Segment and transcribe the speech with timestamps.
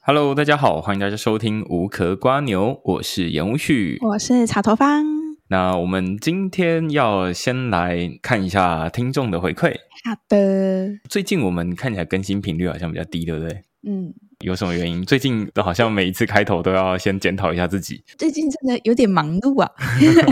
[0.00, 5.04] Hello，大家好，欢迎大家收听无壳瓜牛，我是严无旭，我是草头方。
[5.48, 9.74] 那我们今天要先来看一下听众的回馈。
[10.04, 13.62] 好的，最近我们看起来更新频率好像比较低，对不对？
[13.86, 15.04] 嗯，有什么原因？
[15.04, 18.02] 最近好像每一次开头都要先检讨一下自己。
[18.16, 19.70] 最近真的有点忙碌啊，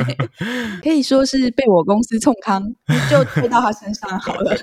[0.82, 2.62] 可以说是被我公司冲康，
[3.10, 4.56] 就推到他身上好了。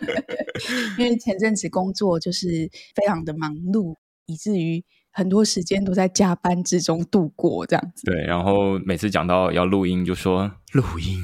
[0.97, 3.95] 因为前阵子工作就是非常的忙碌，
[4.25, 4.83] 以至于。
[5.15, 8.07] 很多时间都在加班之中度过，这样子。
[8.07, 11.19] 对，然后每次讲到要录音，就说录音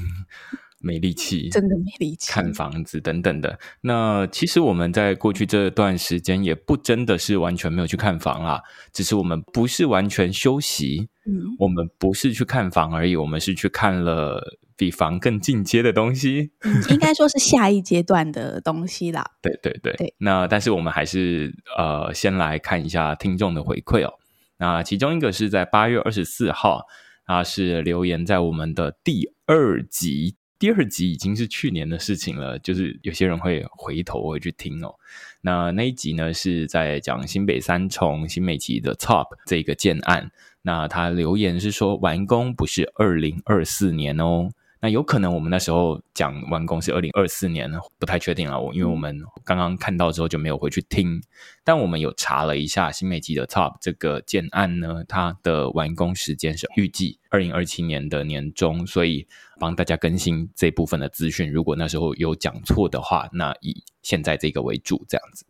[0.78, 2.30] 没力气，真的没力气。
[2.30, 3.58] 看房子等等的。
[3.80, 11.08] 那其实我们在过去这段时间也不真的是完全没有去看房啦，只是我们不是完全休息。
[11.26, 14.56] 嗯，我们不是去看房而已，我们是去看了。
[14.80, 19.22] 比房更进阶的东西，嗯，应该说是下一阶段的东西啦。
[19.42, 24.14] 对对对，对，那但是我们还是呃，先来看一下听众的回馈哦。
[24.56, 26.86] 那其中一个是在八月二十四号，
[27.26, 34.94] 他是留言在我们的第二集，第二集已经是去年的事情了，就是有些人会回头回去听哦。
[35.42, 40.30] 那那一集呢，是在讲新北三重新美齐的 Top 这个建案。
[40.62, 44.48] 那他留言是说，完工不是二零二四年哦。
[44.82, 48.58] 那有可能我们那时候讲完工是二零二四年，不太确定了。
[48.58, 51.20] 我因为我们刚刚看到之后就没有回去听，
[51.62, 59.26] 但我们有查了一下新美齐的 Top 这个建案呢，它的完工时间是预计二零二七年的年中，所以
[59.58, 61.52] 帮大家更新这部分的资讯。
[61.52, 65.44] 如果那时候有讲错的话，那以现在这个为主这样子。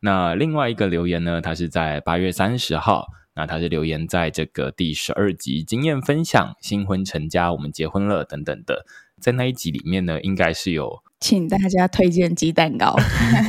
[0.00, 3.06] 那另外一个留言呢，它是在八月三十号。
[3.36, 8.86] 那他是留言在这个第十二集经验分享，新婚成家，我们结婚了等等的，
[9.20, 12.96] 在那一集里面呢，应该是有请大家推荐鸡蛋糕。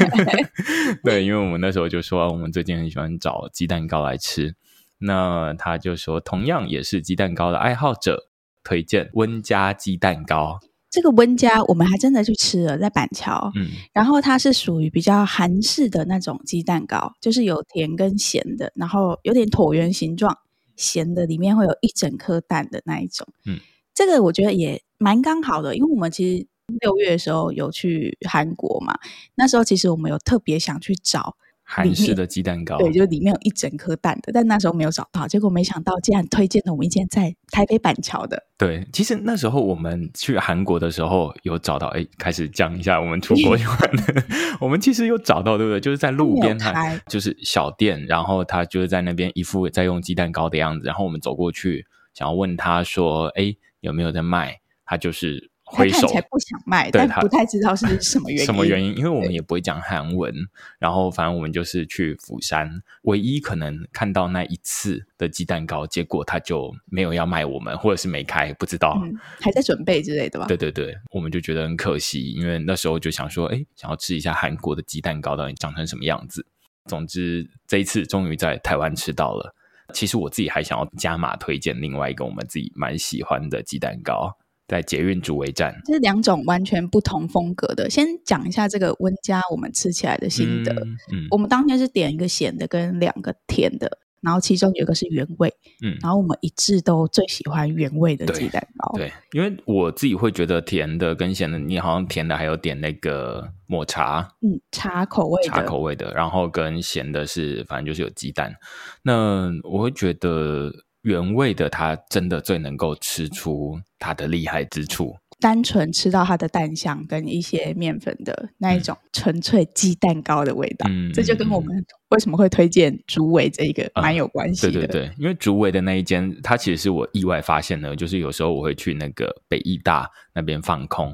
[1.05, 4.55] 对，因为我们那时候就说我们最近很喜欢找鸡蛋糕来吃，
[4.99, 8.27] 那他就说同样也是鸡蛋糕的爱好者，
[8.63, 10.59] 推荐温家鸡蛋糕。
[10.89, 13.51] 这个温家，我们还真的去吃了，在板桥。
[13.55, 20.37] 嗯，然后它是属于比较韩式的那种鸡蛋糕，就是有甜跟咸的，然后有点椭圆形状，
[20.75, 23.27] 咸的里面会有一整颗蛋的那一种。
[23.45, 23.59] 嗯，
[23.93, 26.47] 这个我觉得也蛮刚好的，因为我们其实
[26.79, 28.97] 六月的时候有去韩国嘛，
[29.35, 31.35] 那时候其实我们有特别想去找。
[31.69, 38.41] 韩式的鸡蛋糕，对，就里面有一整颗蛋的，但那时候没有找到，结果没想到竟然推荐了我们一间在台北板桥的。
[38.57, 44.23] 对，其实那时候我们去韩国的时候有找到，哎，开始讲一下我们出国 去玩的，
[44.61, 45.81] 我们其实有找到，对不对？
[45.81, 54.61] 就是在路边摊，就是小店，然后他就是在那边一副在用鸡蛋糕的样子，然后我们走过去想要问他说，哎，有没有在卖？
[54.85, 55.51] 他就是。
[55.71, 58.45] 他看起来不想卖，但不太知道是什么原因。
[58.45, 58.95] 什么原因？
[58.97, 60.33] 因为我们也不会讲韩文，
[60.79, 70.45] 然后反正我们就是去釜山，唯一可能看到那一次的鸡蛋糕，结果他就没有要卖我们，或者是没开，不知道，嗯、还在准备之类的吧？
[70.47, 76.45] 对对对，我们就觉得很可惜，因为那时候就想说，哎，想要吃一下韩国的鸡蛋糕到底长成什么样子。
[76.85, 79.53] 总之，这一次终于在台湾吃到了。
[79.93, 84.37] 其实我自己还想要加码推荐另外一个我们自己蛮喜欢的鸡蛋糕。
[84.67, 87.89] 在捷运主围站，这是两种完全不同风格的。
[87.89, 90.73] 先讲一下这个温家，我们吃起来的心得。
[90.73, 95.47] 嗯嗯、我们当天是点一个咸的跟两个甜的，然后其中有一个是原味。
[95.81, 98.91] 嗯，然后我们一致都最喜欢原味的鸡蛋糕。
[98.97, 108.53] 对，对，因为我自己会觉得甜的跟咸的，你好像甜的还有点那个抹茶，嗯，茶口味的，茶口味的，然后跟咸的是反正就是有鸡蛋。
[109.01, 110.73] 那我会觉得。
[111.07, 115.15] 原味的，它真的最能够吃出它的厉害之处。
[115.39, 124.71] 单纯吃到它的蛋香跟一些面粉的那一种纯粹鸡蛋糕的味道，嗯，这就跟我们为什么会推荐竹围这一个蛮有关系的。
[124.71, 131.13] 嗯，对对对，因为竹围的那一间，它其实是我意外发现的，就是有时候我会去那个北艺大那边放空。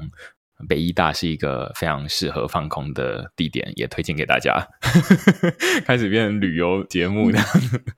[0.68, 4.66] 北艺大是一个非常适合放空的地点，也推荐给大家。
[5.84, 7.38] 开始变成旅游节目的。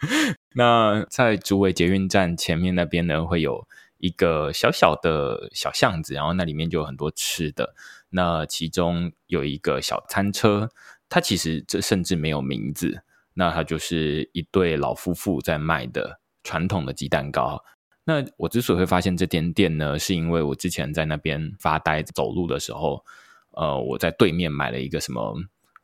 [0.55, 3.67] 那在竹围捷运站前面那边呢，会有
[3.99, 7.75] 一个小小的小巷子，然后那里面就有很多吃的。
[8.11, 10.71] 那其中有一个小餐车，
[11.09, 13.03] 它其实这甚至没有名字，
[13.35, 17.63] 那它就是一对老夫妇在卖的传统的鸡蛋糕。
[18.09, 23.05] 那我之所以会发现这间店呢，是因为我之前在那边发呆走路的时候，
[23.51, 25.35] 呃，我在对面买了一个什么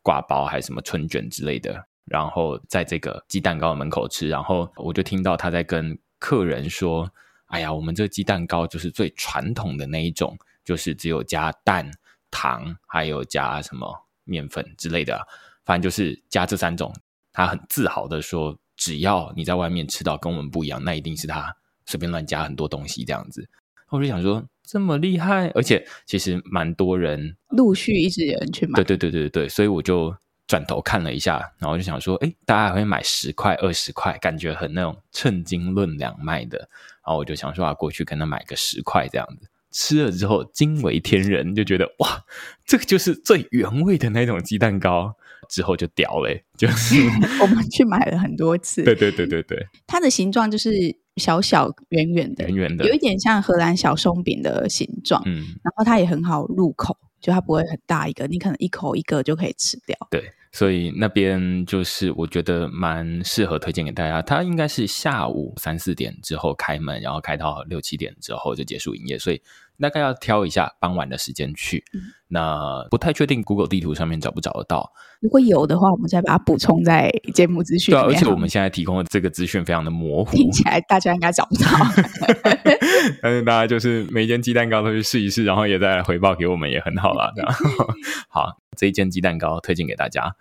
[0.02, 7.10] 挂包还是什么春卷之类的，然后在这个鸡蛋糕的门口吃，然后我就听到他在跟客人说
[7.50, 11.90] ：“哎呀，我们这个鸡蛋糕就是最传统的那一种，就是只有加蛋、
[12.30, 13.92] 糖，还有加什么
[14.22, 15.26] 面粉之类的，
[15.64, 16.94] 反正就是加这三种。”
[17.34, 21.56] 他很自豪的说：“只要你在外面吃到跟我们不一样，那一定是他
[21.86, 23.48] 随便乱加很多东西这样子。
[23.88, 28.76] 我就想说这么厉害，而且其实蛮多人陆续一直有人去买。
[28.76, 30.14] 对对对对对，所以我就
[30.46, 36.56] 转头看了一下，然后就想说，哎，大家还会买十块、二十块，感觉很那种称斤论两卖的。
[36.58, 39.48] 然后我就想说啊，过去可能买个十块这样子。
[39.70, 42.24] 吃了之后惊为天人，就觉得哇，
[42.64, 45.14] 这个就是最原味的那种鸡蛋糕。
[45.48, 46.94] 之后就屌了，就是
[47.42, 48.82] 我们去买了很多次。
[48.84, 50.70] 对对对对对，它的形状就是
[51.16, 55.22] 小小圆圆的，圆圆的，有一点像荷兰小松饼的形状。
[55.26, 59.96] 嗯，然后它也很好入口，就它不会很大一个，你可能一口一个就可以吃掉。
[60.10, 60.32] 对。
[60.54, 64.20] 所以那边就是我觉得蛮适合推荐给大家。
[64.20, 69.18] 它应该是下午三四点之后开门，然后开到六七点之后就结束营业。
[69.18, 69.40] 所以
[69.80, 71.84] 大概要挑一下傍晚的时间去。
[71.92, 74.92] 嗯、那不太确定 Google 地图上面找不找得到。
[75.20, 77.94] 如果有的话，我们再把它补充在节目资讯。
[77.94, 81.68] 对，而且我们现在提供的这个资讯非常的模糊，听起来大家应该找不到。
[83.22, 87.32] 但是大家就是每一间鸡蛋糕都去试一试，然后也再来回报给我们，也很好啦。
[87.34, 87.52] 这样
[88.28, 88.58] 好。
[88.74, 90.34] 这一间鸡蛋糕推荐给大家。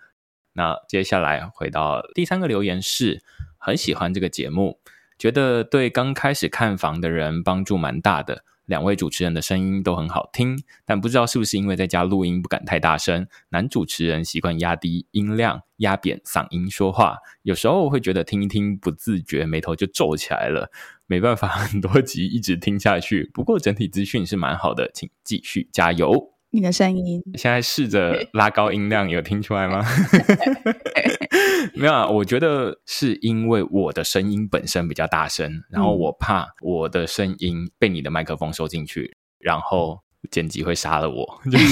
[0.54, 3.22] 那接下来回到第三个留言是，
[3.58, 4.78] 很喜欢这个节目，
[5.18, 8.42] 觉得对刚开始看房的人帮助蛮大的。
[8.72, 20.70] 两位主持人的声音都很好听，但不知道是不是因为在家录音不敢太大声，男主持人习惯压低音量、压扁嗓音说话，有时候会觉得听一听不自觉眉头就皱起来了。
[21.06, 23.30] 没办法，很多集一直听下去。
[23.34, 26.30] 不过整体资讯是蛮好的，请继续加油。
[26.48, 29.84] 你的声音现在试着拉高音量，有听出来吗？
[31.76, 39.98] 没有啊，我觉得是因为我的声音本身比较大声，然后我怕我的声音被你的麦克风收进去，然后
[40.30, 41.40] 剪辑会杀了我。
[41.50, 41.66] 就是、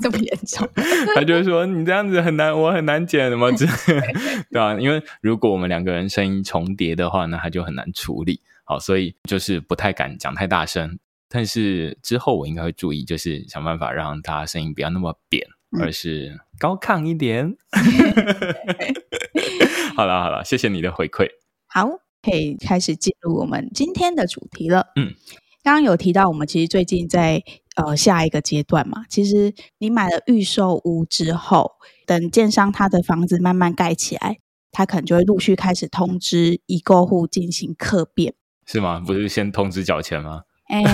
[0.00, 0.68] 这么严重？
[1.14, 3.50] 他就说你这样子很难，我很难剪什么？
[4.50, 8.40] 对啊，因为如果我们两个人声音重叠的话，那他就很难处理。
[8.64, 10.98] 好，所以就是不太敢讲太大声。
[11.28, 17.56] 但是之后我应该会注意，就是想办法让他声音不要那么扁，嗯、而是高亢一点。
[19.96, 21.26] 好了好了，谢谢你的回馈。
[21.66, 21.88] 好，
[22.22, 24.88] 可以开始进入我们今天的主题了。
[24.96, 25.14] 嗯，
[25.62, 27.42] 刚刚有提到我们其实最近在
[27.76, 31.72] 呃下一个阶段嘛，其实你买了预售屋之后，
[32.06, 34.38] 等建商他的房子慢慢盖起来，
[34.70, 38.34] 他可能就会陆续开始通知已购户进行客变，
[38.66, 39.00] 是吗？
[39.00, 40.42] 不是先通知缴钱吗？
[40.70, 40.84] 哎，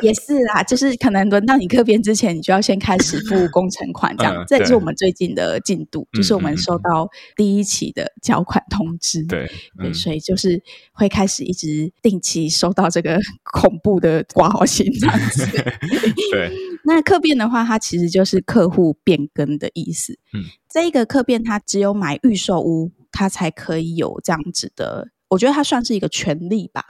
[0.00, 4.34] 也是啦，就是可能轮到你客变之前，你就要先开始付工程款，这样。
[4.34, 7.06] 嗯、这也是我们最近的进度，就是我们收到
[7.36, 9.22] 第一期的缴款通知。
[9.24, 9.44] 对，
[9.78, 10.62] 嗯、对，所以就是
[10.92, 13.20] 会开始一直定期收到这个
[13.52, 15.46] 恐怖的挂号信这样子。
[16.32, 16.50] 对，
[16.84, 20.18] 那客变的话，它其实就是客户变更的意思。
[20.32, 25.08] 嗯，这一个客变，它只有买预售屋，它才可以有这样子的。
[25.28, 26.86] 我觉得它算是一个权利吧。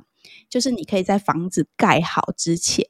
[0.53, 2.85] 就是你可以在房子盖好之前，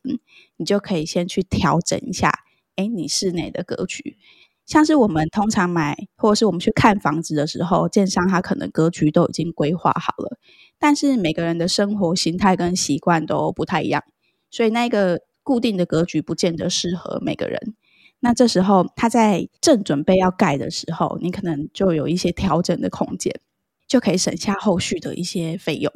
[0.57, 2.41] 你就可以先去调整一下，
[2.75, 4.19] 哎，你室内的格局。
[4.67, 10.41] 像是我们通常买，或者是我们去看房子的时候，建商他可能格局都已经规划好了，
[10.81, 14.03] 但是每个人的生活形态跟习惯都不太一样，
[14.51, 17.77] 所以那个固定的格局不见得适合每个人。
[18.19, 23.41] 那这时候他在正准备要盖的时候，你可能就有一些调整的空间，
[23.87, 25.93] 就可以省下后续的一些费用。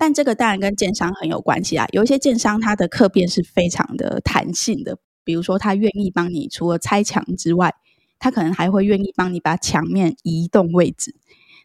[0.00, 7.74] 但这个当然跟建商很有关系啊，有一些建商他的客变是非常的弹性的，比如说他愿意帮你除了拆墙之外，
[8.18, 11.14] 他可能还会愿意帮你把墙面移动位置。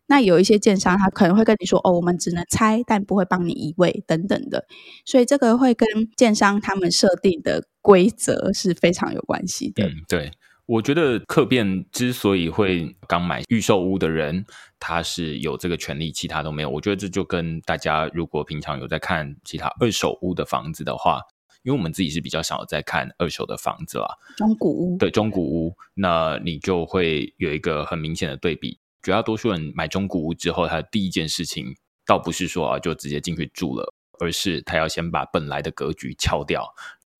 [0.07, 4.65] 那有一些建商他可能会跟你说，哦，我们只能拆，但不会帮你移位等等的，
[5.05, 5.87] 所以这个会跟
[6.17, 9.87] 建商他们设定的规则是非常有关系的。
[9.87, 10.31] 嗯，对。
[10.67, 14.45] 我觉得客变之所以会刚买预售屋的人，
[14.79, 16.69] 他是有这个权利，其他都没有。
[16.69, 21.21] 我觉得这就跟大家如果平常有在看其他二手屋的房子的话，
[21.61, 24.07] 因为我们自己是比较少在看二手的房子啦，
[24.37, 28.79] 中古屋，对，中古屋，那你就会有一个很明显的对比。
[29.03, 31.75] 绝大多数人买中古屋之后，他的第一件事情
[32.07, 36.73] 倒不是说啊就直接进去住了，而是他要先把本来的格局敲掉。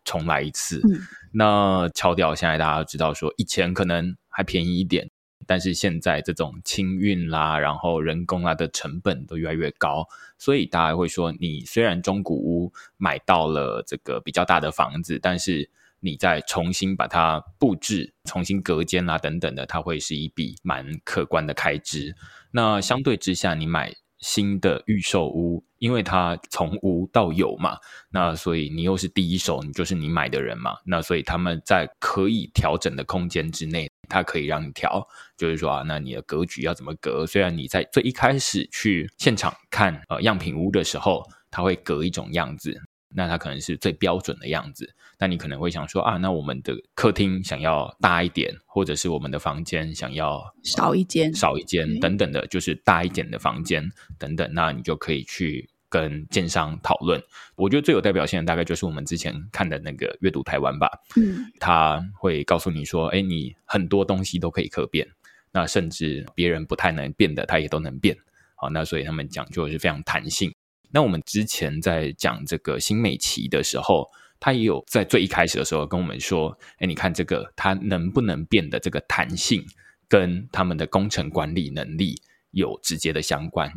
[0.06, 1.02] 重来一次，嗯、
[1.34, 2.34] 那敲掉。
[2.34, 5.10] 现在大家都知道说，以前可能还便宜一点，
[5.46, 10.08] 但是现在这种清运啦，然后人工啊的成本都越来越高，
[10.38, 15.70] 所以大家会说，你虽然中古屋买到了这个比较大的房子，但是
[16.00, 22.16] 你再重新把它布置、重新隔间啦等等的，它会是一笔蛮可观的开支。
[22.52, 27.78] 那相对之下，你买新的预售屋，因为它从无到有嘛，
[28.10, 35.06] 那所以你又是第一手，你就是你买的人嘛，那所以他们在可以调整的空间之内，它可以让你调，
[35.38, 37.26] 就是说啊，那你的格局要怎么隔？
[37.26, 42.82] 虽然你在最一开始去现场看呃样品屋的时候，它会隔一种样子。
[43.16, 57.22] 那它可能是最标准的样子，那你可能会想说啊，那我们的客厅想要大一点，或者是我们的房间想要少一间、少一间等等的，就是大一点的房间等等，那你就可以去跟建商讨论。
[57.56, 65.08] 我觉得最有代表性的大概就是我们之前看的那个阅读台湾吧，嗯，他会告诉你说，哎，你很多东西都可以可变，
[65.54, 68.18] 那甚至别人不太能变的，他也都能变。
[68.56, 70.54] 好，那所以他们讲究的是非常弹性。
[70.96, 74.10] 那我们之前在讲这个新美琪的时候，
[74.40, 79.62] 他也有在最一开始的时候跟我们说：“哎，你看这个它能不能变的这个弹性，
[80.08, 82.16] 跟他们的工程管理能力
[82.52, 83.70] 有直接的相关。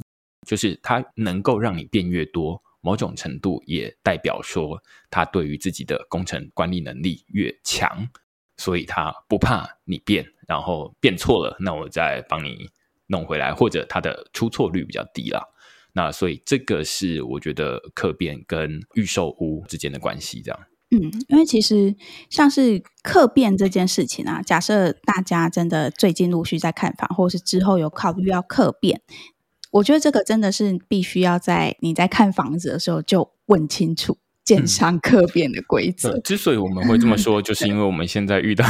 [0.46, 8.08] 就是它能够让你变越多，某种程度也代表说，它对于自己的工程管理能力越强，
[8.58, 12.70] 所以它不怕你变，然后变错了，那我再帮你
[13.08, 15.52] 弄回来，或者它的出错率比较低了。”
[15.98, 20.60] 那所以这个是我觉得客变跟预售屋之间的关系，这样。
[20.92, 21.96] 嗯，因为其实
[22.30, 29.02] 像是客变这件事情啊，假设大家真的最近陆续在看房，或是之后有考虑要客变，
[29.72, 36.10] 我觉得这个真的是必须要在你在看房子的时候就问清楚建商客变的规则。
[36.10, 36.22] 嗯。
[36.22, 38.64] 之所以我们会这么说， 就是因为我们现在遇到，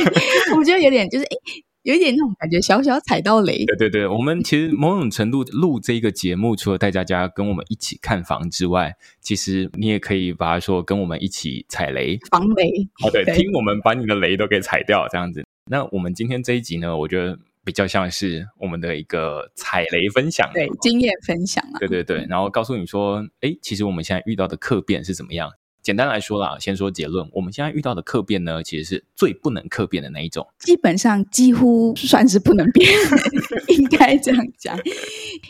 [0.56, 1.36] 我觉得有点就是诶
[1.82, 3.64] 有一点那种感觉，小小踩到雷。
[3.64, 12.88] 对对对，我们其实某种程度录这个节目，除了带大家跟我们一起看房之外，其实你也可以把它说跟我们一起踩雷，防雷。
[13.02, 15.44] 哦，对，对听我们把你的雷都给踩掉，这样子。
[15.70, 21.78] 那我们今天这一集呢，我觉得比较像是我们的一个踩雷分享，对，经验分享啊。
[21.78, 25.50] 对对对，然后告诉你说，哎，其实我们现在遇到的客变是怎么样。
[25.82, 27.28] 简单来说啦，先说结论。
[27.32, 32.90] 我们现在遇到的客变呢，其实是最不能客变的那一种，基本上几乎算是不能变，
[33.68, 34.78] 应该这样讲。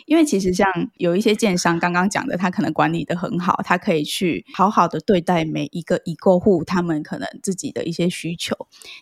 [0.05, 8.55] 因为其实像有一些建商刚刚讲的，他可能管理得很好，他可以去好好的对待每一个已购户，他们可能自己的一些需求。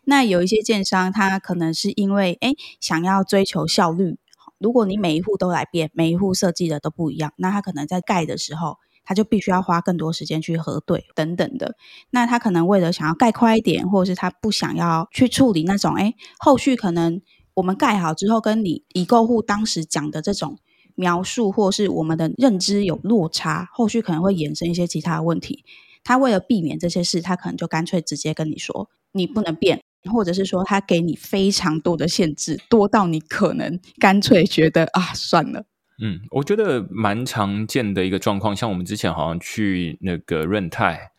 [0.06, 4.18] 那有一些建商，他可能是因为诶想要追求效率，
[4.58, 8.78] 如果你每一户都来变，每一户设计的都不一样，那他可能在盖的时候。
[9.10, 11.76] 他就必须要花更多时间去核对等等的，
[12.12, 17.20] 那他可能为了想要盖快一点，或者是他不想要去处理那种，哎，后续可能
[17.56, 20.60] 我们盖好之后跟你已购户当时讲的这种
[20.94, 25.66] 描述，或是我们的认知有落差，后续可能会衍生一些其他的问题。
[26.04, 35.66] 他为了避免这些事，他可能就干脆直接跟你说，你不能变，或者是说他给你非常多的限制，多到你可能干脆觉得啊，算了。
[36.02, 41.12] 嗯，我觉得蛮常见的一个状况，像我们之前好像去那个润泰，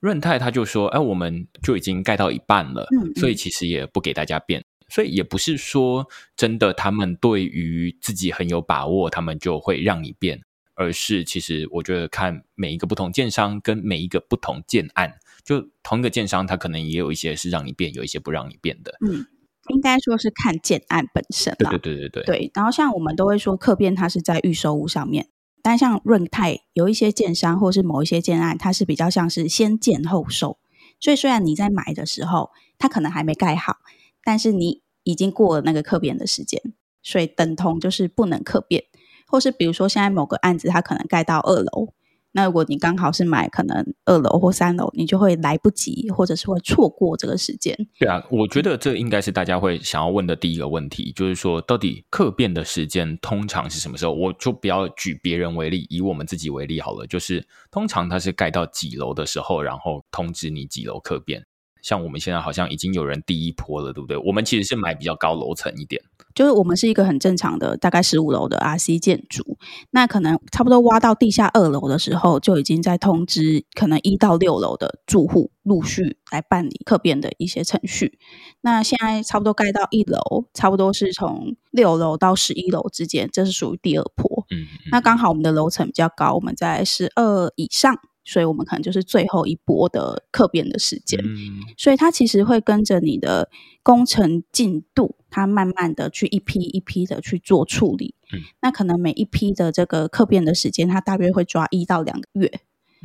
[0.00, 10.42] 润泰他就说，哎，我们就已经盖到一半了，嗯嗯，所以其实也不给大家变，所以也不是说真的他们对于自己很有把握，他们就会让你变，
[10.74, 15.14] 而是其实我觉得看每一个不同建商跟每一个不同建案，
[15.44, 19.24] 就同一个建商，他可能也有一些是让你变，有一些不让你变的，嗯。
[19.68, 22.24] 应该说是看建案本身啦，对对对对对。
[22.24, 25.28] 对，然后像我们都会说客变，它是在预售屋上面，
[25.62, 30.58] 但像润泰有一些建商或是某一些建案，它是比较像是先建后售，
[31.00, 33.78] 所以虽然你在买的时候，它可能还没盖好，
[34.22, 36.60] 但是你已经过了那个客变的时间，
[37.02, 38.84] 所以等同就是不能客变，
[39.26, 41.94] 或是比如说现在某个案子它可能盖到二楼。
[42.36, 47.76] 那如果你刚好是买可能二楼或三楼，你就会来不及，或者是会错过这个时间。
[47.96, 54.12] 对啊，我觉得这应该是大家会想要问的第一个问题，就是说到底客变的时间通常是什么时候？
[54.12, 57.06] 我就不要举别人为例，以我们自己为例好了。
[57.06, 61.40] 就是通常它是盖到几楼的时候，然后通知你几楼客变。
[61.82, 64.16] 像我们现在好像已经有人第一波了，对不对？
[64.16, 66.02] 我们其实是买比较高楼层一点。
[66.34, 69.56] 就是我们是一个很正常的，大概十五楼的 RC 建筑，
[69.90, 78.18] 那可能差不多挖到地下二楼的时候，就已经在通知可能一到六楼的住户陆续来办理客变的一些程序。
[78.62, 84.44] 那现在差不多盖到一楼，差不多是从六楼到十一楼之间，这是属于第二波。
[84.50, 87.98] 嗯，嗯，那刚好我们的楼层比较高，我们在十二以上。
[88.24, 93.50] 所以我们可能就是最后一波的客变的时间，嗯，所以它其实会跟着你的
[93.82, 98.14] 工程进度，它慢慢的去一批一批的去做处理。
[98.32, 102.50] 嗯，那可能每一批的这个客变的时间，它大约会抓一到两个月。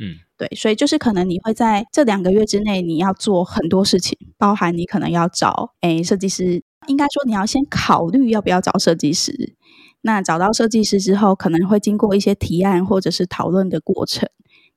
[0.02, 9.54] 嗯，对，所以就是可能你会在这两个月之内，你要做很多事情，包含你可能要找诶设计师，应该说你要先考虑要不要找设计师。
[10.00, 14.26] 那找到设计师之后，可能会经过一些提案或者是讨论的过程，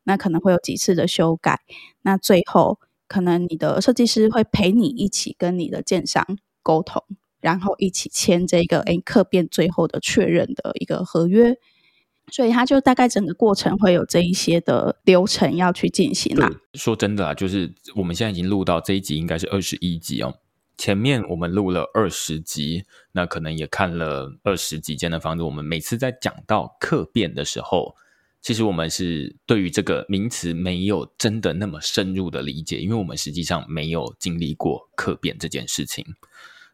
[0.03, 1.61] 那可能会有几次的修改。
[2.01, 6.25] 那最后，可能你的设计师会陪你一起跟你的建商
[6.61, 7.03] 沟通，
[7.41, 11.57] 然后一起签这个诶客变最后的确认的一个合约。
[12.31, 16.49] 所以他就大概整个过程会有这一些的流程要去进行啦。
[16.73, 20.33] 说真的啊，就是我们现在已经录到这一集，应该是二十一集哦。
[20.77, 25.43] 前面我们录了二十集，那可能也看了二十几间的房子。
[25.43, 27.93] 我们每次在讲到客变的时候，
[28.43, 36.05] 其实我们是对于这个名词没有真的那么深入的理解，因为我们实际上没有经历过客变这件事情。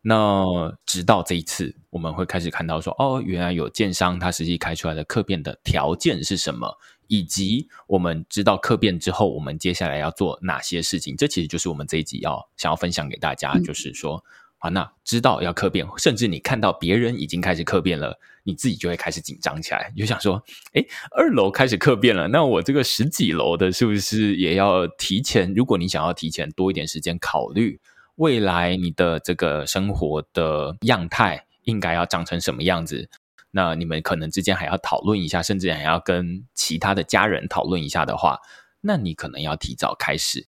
[0.02, 0.44] 那
[0.86, 6.76] 直到这一次，我们会开始看到说，哦，原来有建商他实际开出来的客变的条件是什么，
[7.08, 11.16] 以及我们知道客变之后，我们接下来要做哪些事情。
[11.16, 14.24] 这其实就是我们这一集要想要分享给大家，嗯、就是说，
[14.58, 18.18] 啊，那知道要客变，甚至你看到别人已经开始客变了，
[18.50, 25.53] 你自己就会开始紧张起来，你就想说，诶，二楼开始客变了，那我这个十几楼的，是不是也要提前？
[25.53, 27.79] 如果你想要提前多一点时间考虑。
[28.15, 33.10] 未来你的这个生活的样态应该要长成什么样子？
[33.51, 38.39] 那你们可能之间还要讨论一下，甚至还要跟其他的家人讨论一下的话，
[38.82, 40.49] 那你可能要提早开始，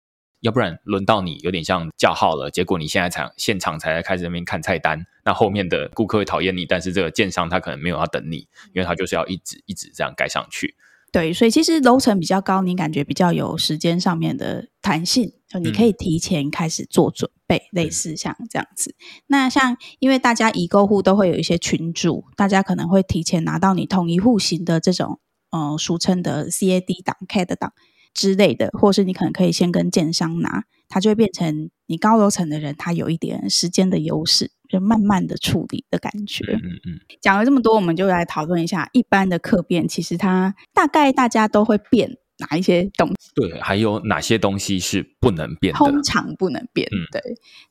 [0.46, 10.76] 要不然轮到你有点像叫号了，结果你现在才现场才开始在那边看菜单，那后面的顾客会讨厌你，但是这个建商他可能没有要等你，因为他就是要一直一直这样盖上去。
[11.10, 18.94] 对，所以其实楼层比较高，你感觉比较有时间上面的弹性，就你可以提前开始做准备，嗯、类似像这样子。
[19.26, 25.18] 那像因为大家已购户都会有一些群主，大家可能会提前拿到你同一户型的这种
[25.50, 27.72] 呃俗称的 CAD 档、CAD 档
[28.16, 34.50] 之类的，或是你可能可以先跟建商拿，它就会变成你高楼层的人，他有一点时间的优势。
[34.68, 36.44] 就慢慢的处理的感觉。
[36.44, 37.00] 嗯嗯，嗯。
[37.20, 43.30] 讲了这么多，我们就来讨论一下一般的客变，其实它大概大家都会变哪一些东西？
[43.36, 45.78] 对，还有哪些东西是不能变的？
[45.78, 46.88] 通常不能变。
[46.90, 47.22] 嗯，对。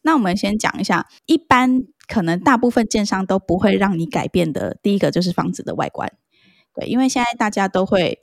[0.04, 4.78] 那我们先讲一下，一般可能大部分建商都不会让你改变的。
[4.82, 6.10] 第一个就是房子的外观。
[6.74, 8.20] 对，因为现在大家都会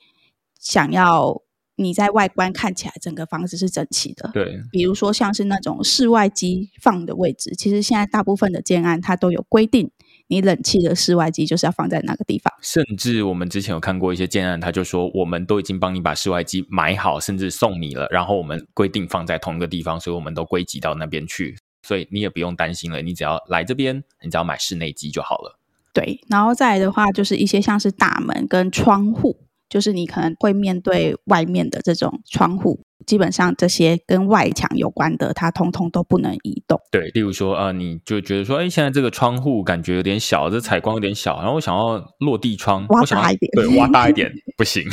[0.58, 1.41] 想要。
[1.76, 4.60] 你在外观看起来整个房子是整齐的，对。
[4.70, 9.90] 比如说像是那种室外机放的位置，其实现在大部分的建案它都有规定，
[10.28, 12.52] 你冷气的室外机就是要放在哪个地方。
[12.60, 25.58] 甚至我们之前有看过一些建案，他就说我们都已经帮你把室外机买好，甚至送你了，然后我们规定放在同一个地方，所以我们都归集到那边去，所以你也不用担心了，你只要来这边，你只要买室内机就好了。
[25.94, 29.38] 对，然后再来的话就是一些像是大门跟窗户。
[29.72, 36.78] 就是你可能会面对外面的这种窗户，基本上这些跟外墙有关的，它通通都不能移动。
[36.90, 44.84] 对，例如说啊、呃，你就觉得说，哎，现在这个窗户感觉有点小，这采光有点小，然后我想要落地窗，挖大一点，对，挖大一点 不行，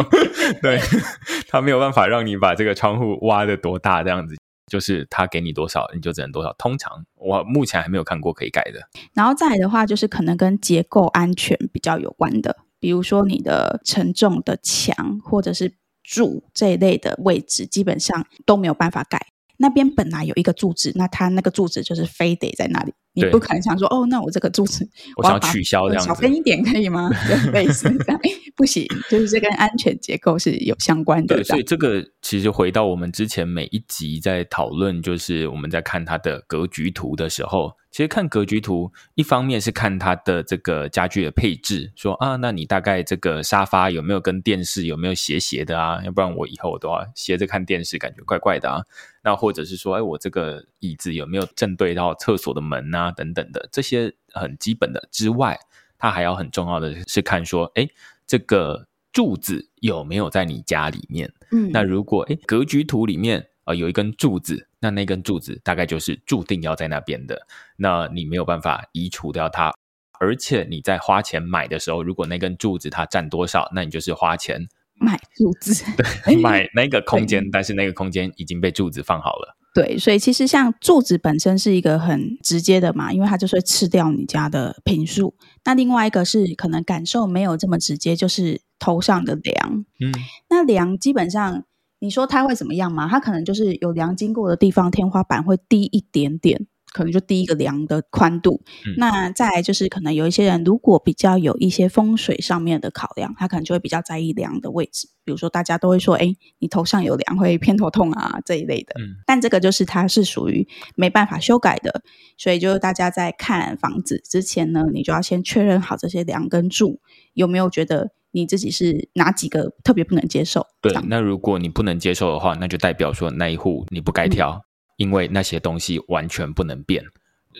[0.60, 0.78] 对，
[1.48, 4.36] 它没有办法让你把这个窗户挖的多大，这样子，
[4.70, 6.52] 就是他给你多少，你就只能多少。
[6.58, 8.80] 通常我目前还没有看过可以改的。
[9.14, 12.54] 然后再来的话，就是可能跟结构安全比较有关的。
[12.80, 19.20] 比如说你的承重的墙或者是柱这一类的位置，基本上都没有办法改。
[19.60, 24.88] 那边本来有一个柱子，那它那个柱子就是非得在那里，你不可能想说哦，那我这个柱子
[25.18, 27.10] 我想取消这样子，小分一点可以吗？
[27.26, 28.20] 对，类似这样
[28.54, 31.34] 不行，就是这跟安全结构是有相关的。
[31.34, 37.72] 对，所以这个其实回到我们之前每一集在讨论，就是我们在看它的格局图的时候。
[37.90, 46.00] 其实看格局图，一方面是看它的这个家具的配置，说啊，那你大概这个沙发有没有跟电视有没有斜斜的啊？
[46.04, 48.82] 要不然我以后我都要斜着看电视，感觉怪怪的啊。
[49.22, 53.10] 那或者是说，哎，我这个椅子有没有正对到厕所的门啊？
[53.10, 55.58] 等等的这些很基本的之外，
[55.98, 57.88] 它还要很重要的是看说，哎，
[58.26, 61.32] 这个柱子有没有在你家里面？
[61.50, 63.48] 嗯，那如果哎格局图里面。
[63.68, 69.70] 呃，有一根柱子，那那根柱子大概就是注定要在那边的，那你没有办法移除掉它，
[70.18, 75.84] 而且你在花钱买的时候，如果那根柱子它占多少，那你就是花钱买柱子，
[76.24, 79.54] 对， 买那个空间，但是那个空间已经被柱子放好了。
[79.74, 85.34] 对，所以其实像柱子本身是一个很直接的嘛，因为它就是会吃掉你家的平数。
[85.66, 90.10] 那另外一个是可能感受没有这么直接，就是头上的梁，嗯，
[90.48, 91.64] 那梁基本上。
[92.00, 93.08] 你说它会怎么样吗？
[93.08, 98.62] 它可能就是有梁经过的地方，天花板会低一点点，可能就低一个梁的宽度。
[98.86, 105.08] 嗯、那再来就是可能有一些人如果比较有一些风水上面的考量，他可能就会比较在意梁的位置。
[105.24, 108.94] 比如说大家都会说，哎，你头上有梁会偏头痛啊这一类的。
[109.00, 112.02] 嗯、但这个就是它是属于没办法修改的，
[112.36, 117.00] 所以就是大家在看房子之前呢，你就要先确认好这些梁跟柱
[117.34, 118.12] 有没有觉得。
[118.38, 120.66] 你自己是哪几个特别不能接受？
[120.80, 124.62] 对，那如果你不能接受的话，那就代表说那一户你不该挑，嗯、
[124.96, 127.04] 因为那些东西完全不能变。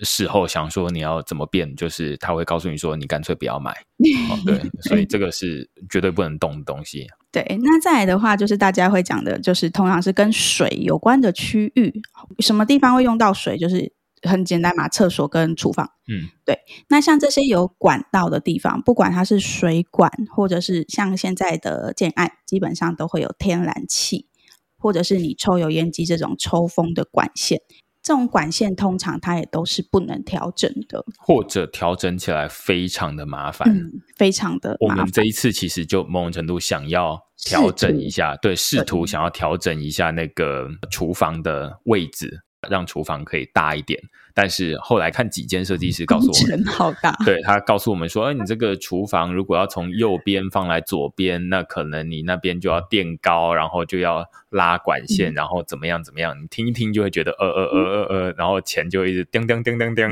[0.02, 3.72] 事后想说你要怎么变，就是他会告诉你说你干脆不要买。
[4.30, 7.06] 哦、对， 所以这个是绝对不能动的东西。
[7.32, 11.92] 对，那再来的话就是大家会讲的，就是通常是跟水有关的区域，
[12.38, 13.92] 什么地方会用到水，就是。
[14.22, 15.90] 很简单嘛，厕所跟厨房。
[16.08, 16.58] 嗯，对。
[16.88, 24.26] 那像这些有管道的地方，不管它是水管，或者是像现在的建案，基本上都会有天然气，
[24.76, 27.60] 或者是你抽油烟机这种抽风的管线。
[28.00, 33.68] 这种管线通常它也都是不能调整的，或者调整起来非常的麻烦。
[33.68, 34.98] 嗯，非常的麻烦。
[34.98, 42.40] 我们这一次其实就某种程度想要调整一下，对，试图想要调整一下那个厨房的位置。
[42.68, 44.00] 让厨房可以大一点，
[44.34, 47.14] 但是后来看几间设计师告诉我们，好大。
[47.24, 56.36] 对，他告诉我们说，哎，你这个厨房如果要从右边放来左边，那可能你那边就要垫高，然后就要拉管线，嗯、然后怎么样怎么样？
[56.42, 60.08] 你听一听就会觉得呃呃呃呃呃，然后钱就一直叮叮叮叮叮。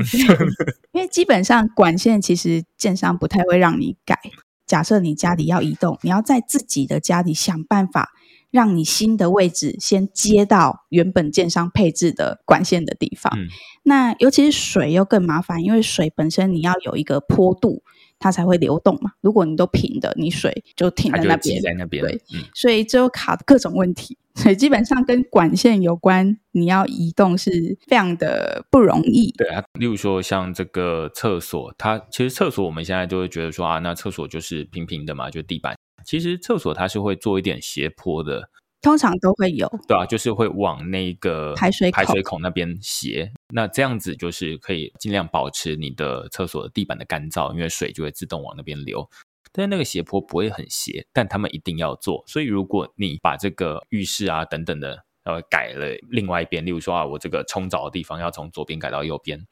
[0.93, 4.17] 因为基本上管线其实建商不太会让你改。
[4.65, 8.11] 假设你家里要移动，你要在自己的家里想办法。
[8.51, 13.47] 让你新的位置先接到原本建商配置的管线的地方，嗯、
[13.83, 17.83] 那尤其是水又更麻烦，因为水本身你要有一个坡度，
[18.19, 19.11] 它才会流动嘛。
[19.21, 22.03] 如果你都平的，你水就停在那边，在那边。
[22.03, 24.17] 对，嗯、所以就卡各种问题。
[24.35, 29.33] 所以基本上跟管线有关，你要移动是非常的不容易。
[29.35, 35.75] 对啊，例如说像这个厕所，它其实厕所我们现在就会觉得说啊，那厕所就是平平的嘛，就地板。
[36.07, 38.49] 其实厕所它是会做一点斜坡的，
[38.81, 49.05] 通常都会有，对啊，就是会往那个排水排水孔那边斜，那这样子就是可以尽量保持你的厕所的地板的干燥，因为水就会自动往那边流。
[49.51, 52.23] 但是那个斜坡不会很斜，但他们一定要做。
[52.25, 59.45] 所以如果你把这个浴室啊等等的呃改了另外一边，例如说啊，我这个冲澡的地方要从左边改到右边。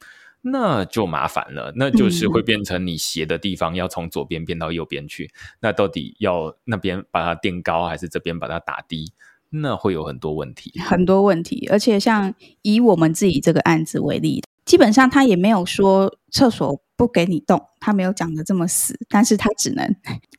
[0.48, 5.30] 那就麻烦了，那就是会变成你斜的地方要从左边变到右边去，嗯、
[5.60, 9.12] 那到底要那边把它垫高，还是这边把它打低？
[9.50, 11.66] 那会有很多问题，很多问题。
[11.70, 19.86] 而且像以我们自己这个案子为例，基本上他也没有说厕所不给你动，他没有讲的这么死，但是他只能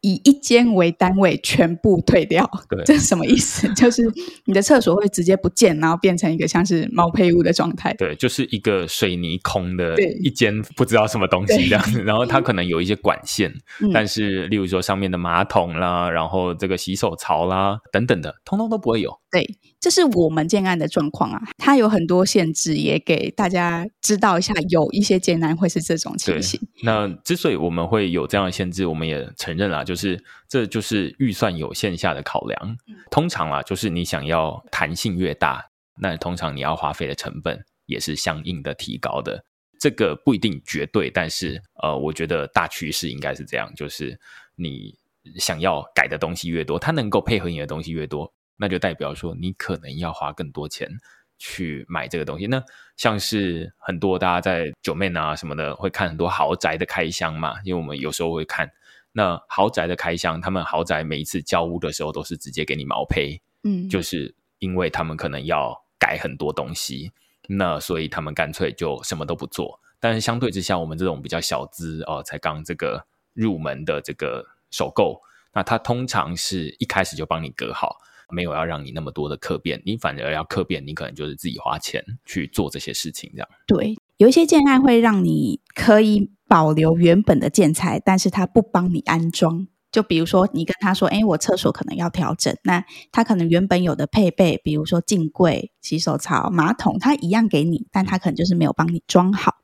[0.01, 2.49] 以一间为单位全部退掉。
[2.69, 3.71] 对，这是什么意思？
[3.75, 4.03] 就是
[4.45, 7.93] 你的厕所会直接不见，然后变成一个像是毛坯屋的状态。
[7.93, 12.01] 对，就是一个水泥空的一间不知道什么东西这样子。
[12.05, 19.11] 然后它可能有一些管线，嗯、但是例如说上面的马桶啦，然后这个洗手槽啦等等的，通通都不会有。
[19.29, 19.45] 对，
[19.79, 21.41] 这是我们建案的状况啊。
[21.57, 26.59] 它有很多限制，也给大家知道一下，有一些建案会是这种情形。
[26.83, 32.77] 那之所以我们会有这样的限制，我们也承认啦，就是这就是预算有限下的考量。
[33.11, 39.43] 通常啦，就是你想要弹性越大，那通常你要花费的成本也是相应的提高的。
[39.77, 44.17] 这个不一定绝对，但是呃，我觉得大趋势应该是这样，就是
[44.55, 44.97] 你
[45.35, 50.89] 想要改的东西越多，它能够配合你的东西越多，那就代表说你可能要花更多钱。
[51.37, 52.63] 去买这个东西，那
[52.95, 58.71] 像是很多大家在 Joeman 啊什么的会看很多豪宅的开箱嘛，因为我们有时候会看
[59.11, 67.11] 那豪宅的开箱，他们豪宅每一次交屋的时候都是直接给你毛坯，嗯，就是因为他们可能要改很多东西，
[67.47, 69.79] 那所以他们干脆就什么都不做。
[69.99, 75.21] 但是相对之下，我们这种比较小资哦，才刚这个入门的这个首购，
[75.53, 77.97] 那他通常是一开始就帮你隔好。
[78.29, 83.47] 没有要让你那么多的客变，你反而要客变，你可能就是自己花钱去做这些事情，这样。
[83.65, 89.67] 对，有一些建案会让你可以保留原本的建材，但是他不帮你安装。
[89.89, 99.55] 就比如说，你跟他说：“哎，我厕所可能要调整。”那他可能原本有的配备，比如说镜柜、洗手槽、马桶，他一样给你，但他可能就是没有帮你装好。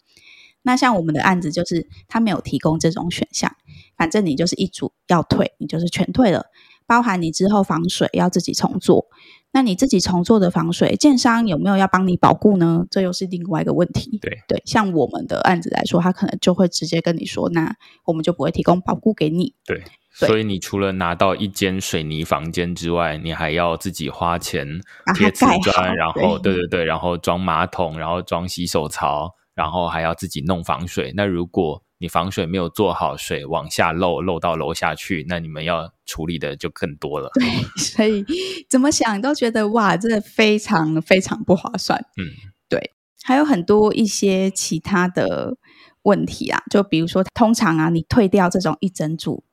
[0.64, 3.54] 那像我们的案子，就是他没有提供这种选项，
[3.98, 6.46] 反正你就是一组要退，你就是全退了。
[6.86, 9.06] 包含你之后防水要自己重做，
[9.52, 12.86] 那你自己重做的防水，建商有没有要帮你保固呢？
[12.90, 14.18] 这又是另外一个问题。
[14.22, 19.54] 对对，像我们的案子来说，他可能就会直接跟你说，那我们就不会提供保固给你。
[19.66, 19.84] 对，
[20.20, 24.68] 对所以你除了拿到一间水泥房间之外，你还要自己花钱
[25.16, 31.14] 贴瓷砖，然后对对对，然后装马桶，然后装洗手槽，然后还要自己弄防水。
[31.16, 37.30] 那如果你防水没有做好，水往下漏，漏到楼下去，那你们要处理的就更多了。
[37.36, 37.46] 对，
[37.82, 38.26] 所以
[38.70, 42.04] 怎么想都觉得哇，这非常非常不划算。
[42.18, 42.28] 嗯，
[42.68, 42.92] 对，
[43.24, 45.56] 还有很多一些其他的
[46.02, 49.46] 问题啊，就比如说，通常啊，你退掉这种一整组，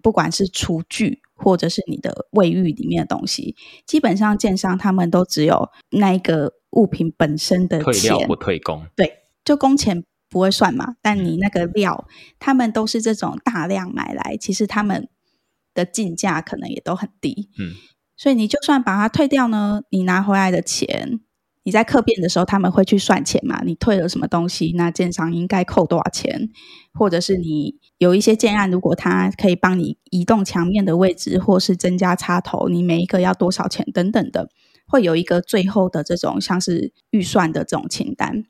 [0.00, 8.86] 不管是厨具或者是你的卫浴里面的东西，基本上建商他们都只有那一个物品本身的钱，退料不退工。
[8.94, 10.04] 对，就工钱。
[10.30, 10.94] 不会算嘛？
[11.02, 15.08] 但你那个料，嗯、他们都是这种大量买来，其实他们
[15.74, 17.50] 的进价可能也都很低。
[17.58, 17.74] 嗯，
[18.16, 21.20] 所以你就算把它退掉呢，你拿回来的钱，
[21.64, 23.60] 你在客变的时候他们会去算钱嘛？
[23.64, 24.72] 你退了什么东西？
[24.76, 26.48] 那建商应该扣多少钱？
[26.94, 34.48] 或者是你有一些建案，如果他可以帮你移动墙面的位置，或是增加插头，你每一个要多少钱等等的，
[34.86, 38.44] 会有一个最后的这种像是预算的这种清单。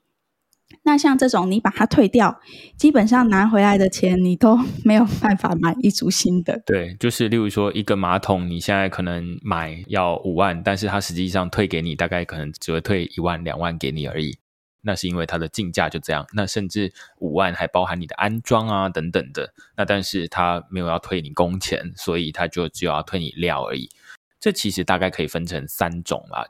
[0.82, 2.40] 那像这种，你把它退掉，
[2.76, 6.62] 基本上拿回来的钱，你都 没有办法买一组新的。
[6.64, 14.38] 对，就是例如说，一个马桶，你现在可能买要五万，但是它实际上退给你，大概可能只会退一万、两万给你而已。
[14.82, 16.26] 那是因为它的进价就这样。
[16.32, 19.52] 那甚至五万还包含你的安装啊等等的。
[19.76, 23.90] 那但是它没有要退你工钱，所以它就只有要退你料而已。
[24.40, 26.46] 这其实大概可以分成三种啦。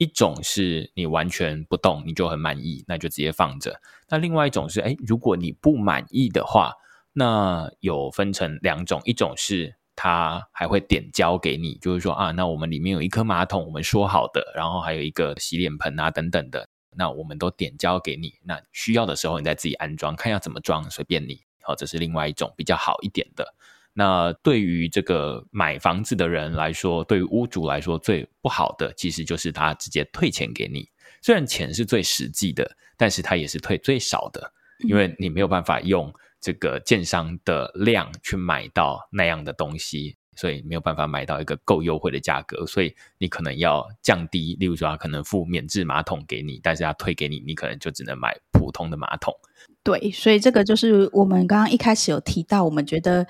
[0.00, 3.78] 一种是你完全不动，你就很满意，那就直接放着。
[4.08, 6.72] 那另外一种是，哎，如果你不满意的话，
[7.12, 18.32] 那有分成两种，一种是他还会点交给你，就是说啊，那我们里面有一颗马桶，我们说好的，然后还有一个洗脸盆啊等等的，那我们都点交给你。
[18.42, 21.42] 那需要的时候你再自己安装，看要怎么装，随便你。
[21.60, 23.54] 好，这是另外一种比较好一点的。
[23.92, 30.88] 那对于这个买房子的人来说，对于屋主来说，最不好的其实就是他直接退钱给你。
[31.20, 34.52] 虽然钱是最实际的，但是他也是退最少的，
[34.88, 44.56] 因为你没有办法用这个建商的量去买到那样的东西，所以没有办法买到一个够优惠的价格，所以你可能要降低。
[44.60, 49.34] 例如说，他可能付免治马桶给你，但是他退给你，你可能就只能买普通的马桶。
[49.82, 53.26] 对，所以这个就是我们刚刚一开始有提到，我们觉得。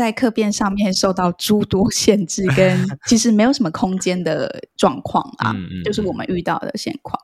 [0.00, 5.52] 在客变上面受到诸多限制，跟 其实没有什么空间的状况啊，
[5.84, 7.20] 就是我们遇到的现况。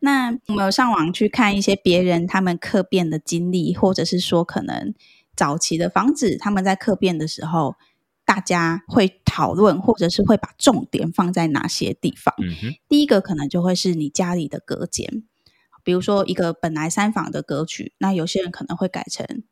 [0.00, 4.94] 那我们有上网去看一些别人他们客变的经历，或者是说可能
[5.34, 7.76] 早期的房子他们在客变的时候，
[8.26, 12.34] 大家会讨论，或者是会把重点放在哪些地方？
[12.86, 15.24] 第一个可能就会是你家里的隔间，
[15.82, 19.42] 比如说一个本来三房的格局，那有些人可能会改成。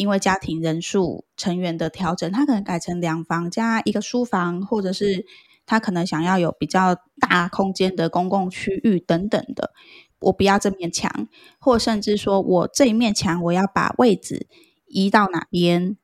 [0.00, 5.26] 因为家庭人数成员的调整，他可能改成两房加一个书房，或者是
[5.66, 9.74] 他可能想要有比较大空间的公共区域等等的。
[10.20, 14.46] 我不要这面墙，或甚至说我这一面墙我要把位置
[14.86, 15.98] 移到哪边，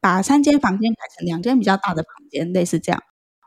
[0.00, 3.02] 把三间房间改成两间比较大的房间，类似这样。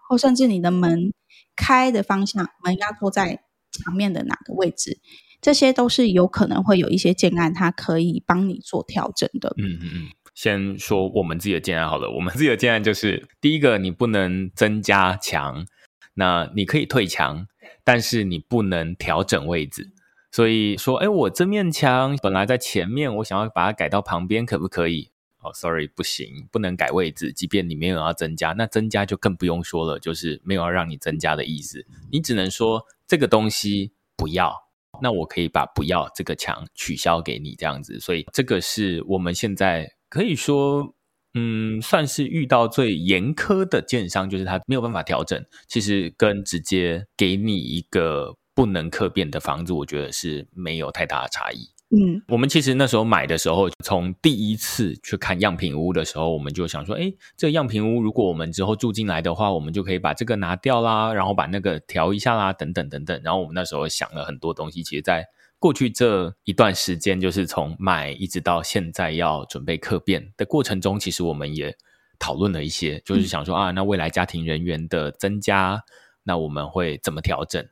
[0.07, 1.11] 或甚至你的门
[1.55, 3.41] 开的方向，门要坐在
[3.71, 4.99] 墙面的哪个位置？
[5.41, 9.53] 这些都是有可能会有一些建案，它可以帮你做调整的。
[9.57, 12.11] 嗯嗯嗯，先说我们自己的建案好了。
[12.11, 15.65] 我们自己的建案就是第一个，你不能增加墙，
[16.13, 17.47] 那你可以退墙，
[17.83, 19.91] 但是你不能调整位置。
[20.31, 25.09] 所以说，哎，我这面墙本来在前面，我想要把它改到旁边，可不可以？
[25.43, 27.33] 哦，sorry，不行，不能改位置。
[27.33, 31.85] 即便你没有要增加，那增加就更不用说了，就是没有要让你增加的意思。
[32.11, 34.55] 你只能说这个东西不要。
[35.01, 40.93] 那我可以把不要这个墙取消给你这样子，所以这个是我们现在可以说，
[41.33, 45.41] 嗯，算是遇到最严苛的建商，就是他没有办法调整。
[45.67, 51.69] 其实跟直接给你一个不能客变的房子，我觉得是没有太大的差异。
[51.93, 63.21] 嗯，我们其实那时候买的时候，从第一次去看样品屋的时候，我们就想说，哎，这个样品屋如果我们之后住进来的话，我们就可以把这个拿掉啦，然后把那个调一下啦，等等等等。
[63.25, 64.81] 然后我们那时候想了很多东西。
[64.81, 65.25] 其实，在
[65.59, 71.75] 过去这一段时间，就是从买一直到现在要准备客变的过程中，其实我们也
[72.17, 75.83] 讨论了一些，就是想说啊，那未来家庭人员的增加，
[76.23, 77.67] 那我们会怎么调整？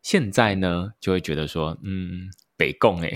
[0.00, 2.30] 现在呢，就会觉得说，嗯。
[2.56, 3.10] 北贡哎，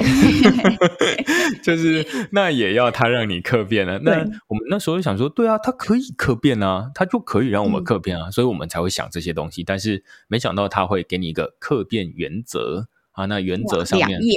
[1.63, 3.99] 就是那也要他让你客变啊。
[4.03, 9.63] 那我们那时候就想说，对啊，他可以客变啊，他就可以让我们客变啊，嗯、所以我们才会想这些东西。
[9.63, 14.29] 但是没想到他会给你一个客变原则啊，那原则上面，对，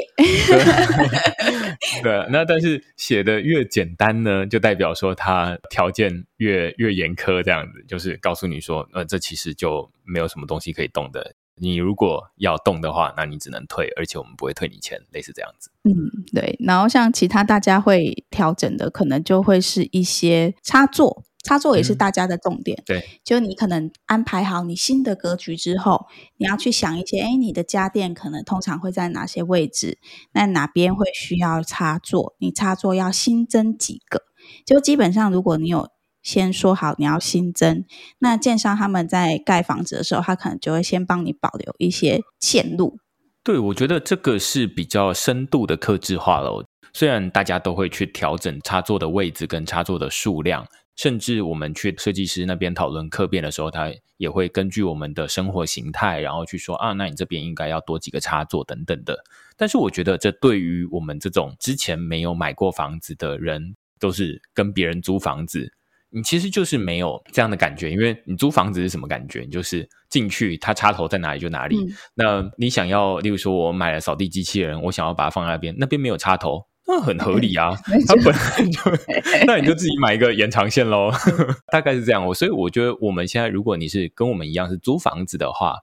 [2.02, 11.36] 对，那但是写的越简单呢，就代表说他条件越越严苛，这样子就是告诉你说，呃，这其实就没有什么东西可以动的。
[11.56, 15.70] 你如果要动的话，那你只能退，而且我们不会退你钱，类似这样子。
[15.84, 15.94] 嗯，
[16.34, 16.56] 对。
[16.60, 22.78] 然后像其他大家会调整的，可能就会是一些插座，插座也是大家的重点。
[22.82, 30.00] 嗯、对，就你可能安排好你新的格局之后，你要去想一些，哎，你的家电可能通常会在哪些位置？
[30.34, 32.36] 那哪边会需要插座？
[32.40, 34.24] 你插座要新增几个？
[34.66, 35.90] 就基本上，如果你有。
[36.22, 37.86] 先说好你要新增，
[38.20, 43.00] 那建商他们在盖房子的时候，他可能就会先帮你保留一些线路。
[43.44, 46.66] 对，我觉得这个是比较深度的客制化了。
[46.94, 59.24] 虽然大家都会去调整插座的位置跟插座的数量，甚至我们去设计师那边讨论客变的时候，他也会根据我们的生活形态，然后去说啊，那你这边应该要多几个插座等等的。
[59.58, 65.74] 但是我觉得这对于我们这种之前没有买过房子的人，都是跟别人租房子。
[66.14, 69.42] 你其实就是没有这样的感觉，因为你租房子是什么感觉？
[69.42, 71.78] 你就是进去，它插头在哪里就哪里。
[71.78, 77.72] 嗯、那你想要，例如说，我买了扫地机器人，我想要把它放在那边，那边没有插头，那很合理啊。
[78.08, 78.92] 它本来就，
[79.48, 81.10] 那你就自己买一个延长线喽。
[81.72, 82.26] 大概是这样。
[82.28, 85.78] 我所以我觉得，我们现在如果你是跟我们一样是租房子的话，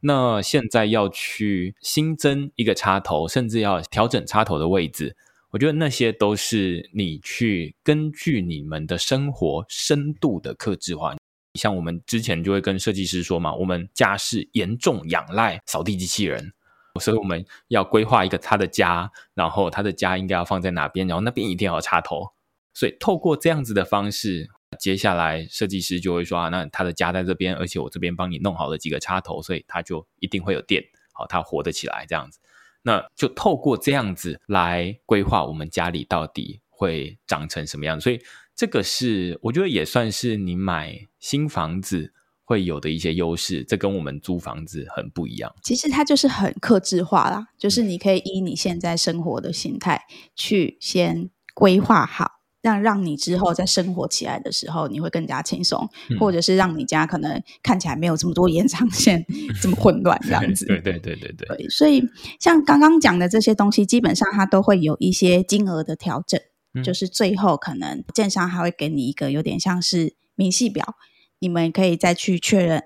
[0.00, 5.16] 那现在要去新增一个插头，甚至要调整插头的位置。
[5.54, 11.14] 我觉得那些都是你去根据你们的生活深度的克制化。
[11.54, 16.52] 像我们之前就会跟设计师说嘛，我们家是严重仰赖扫地机器人，
[17.00, 22.32] 所以我们要规划一个他的家，然后他的家应该要放在哪边，然后那边一定要有插头。
[22.72, 24.48] 所以透过这样子的方式，
[24.80, 32.40] 接下来设计师就会说啊，那他的家在这边，而且我这边帮你弄好了几个插头，所以他就一定会有电，好，他活得起来这样子。
[32.84, 38.20] 那就透过这样子来规划我们家里到底会长成什么样，所以
[38.54, 42.12] 这个是我觉得也算是你买新房子
[42.44, 45.52] 会有的一些优势，这跟我们租房子很不一样。
[45.62, 50.02] 其实它就是很克制化啦，就是你可以依你现在生活的形态
[50.36, 52.33] 去先规划好。
[52.64, 59.22] 让让你之后在生活起来的时候，你会更加轻松，嗯、或者是让你家可能看起来没有这么多延长线，
[59.60, 60.64] 这么混乱这样 子。
[60.64, 61.68] 对对对对对，对。
[61.68, 62.02] 所以
[62.40, 66.40] 像刚刚讲的这些东西，基本上它都会有一些金额的调整，
[66.72, 70.94] 嗯、就是最后可能建商还会给你一个有点像是明细表，
[71.40, 72.84] 你们可以再去确认。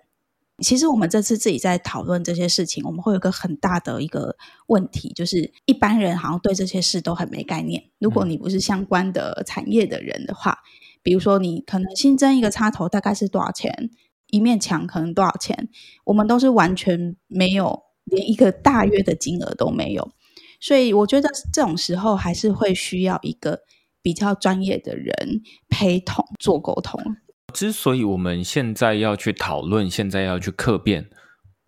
[0.63, 7.91] 其实我们这次自己在讨论这些事情，我们会有个很大的一个问题，就是一般人好像对这些事都很没概念。
[7.99, 10.59] 如果你不是相关的产业的人的话，
[11.03, 13.91] 比如说你可能新增一个插头大概是多少钱，
[14.31, 15.69] 一面墙可能多少钱，
[16.05, 20.11] 我们都是完全没有，连一个大约的金额都没有。
[20.61, 23.61] 所以我觉得这种时候还是会需要一个
[24.03, 27.01] 比较专业的人陪同做沟通。
[27.53, 31.09] 之所以我们现在要去讨论，现在要去客变，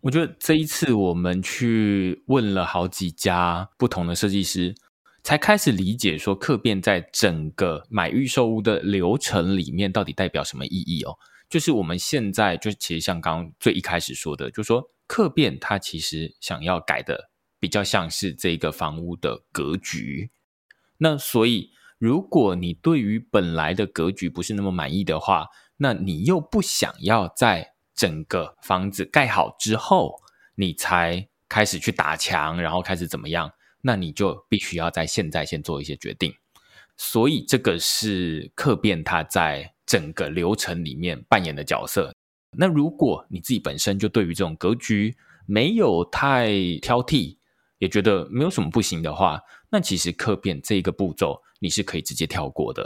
[0.03, 4.75] 我觉得这一次我们去问了好几家不同的设计师，
[5.23, 11.16] 才开始理解说客变在整个买预售屋的流程里面到底代表什么意义哦。
[11.49, 20.31] 就是我们现在就其实像刚刚最一开始说的，就是说客变它其实想要改的比较像是这个房屋的格局，
[20.99, 25.47] 那所以如果你对于本来的格局不是那么满意的话，
[25.83, 30.21] 那你又不想要在整个房子盖好之后，
[30.55, 33.51] 你才开始去打墙，然后开始怎么样？
[33.81, 36.35] 那你就必须要在现在先做一些决定。
[36.99, 42.14] 所以这个是客变他在整个流程里面扮演的角色。
[42.59, 45.16] 那如果你自己本身就对于这种格局
[45.47, 46.51] 没有太
[46.83, 47.38] 挑剔，
[47.79, 49.40] 也觉得没有什么不行的话，
[49.71, 52.85] 那其实客变这一个步骤你是可以直接跳过的。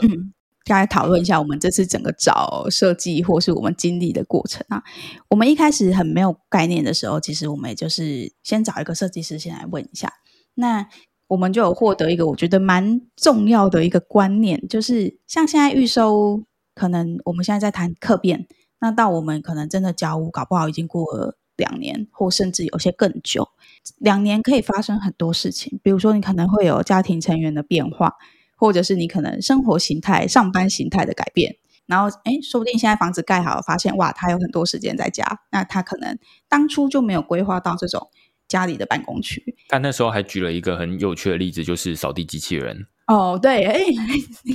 [0.65, 4.83] 大家讨论一下我们这次整个找设计或是我们经历的过程啊。
[5.29, 10.11] 我们一开始很没有概念的时候，其实我们也就是先找一个设计师先来问一下。
[10.55, 10.87] 那
[11.27, 18.47] 我们就有获得一个我觉得蛮重要的一个观念，就是像现在预收，可能我们现在在谈客变，
[18.79, 23.49] 那到我们可能真的交屋，搞不好已经过了两年，或甚至有些更久。
[23.97, 28.15] 两年可以发生很多事情，比如说你可能会有家庭成员的变化。
[28.55, 38.09] 或者是你可能生活形态、上班形态的改变，然后哎，说不定现在房子盖好了，发现哇，他有很多时间在家，那他可能当初就没有规划到这种
[38.47, 39.43] 家里的办公区。
[39.67, 42.85] 但那时候还举了一个很有趣的例子，就是扫地机器人。
[43.07, 43.81] 哦，对，哎，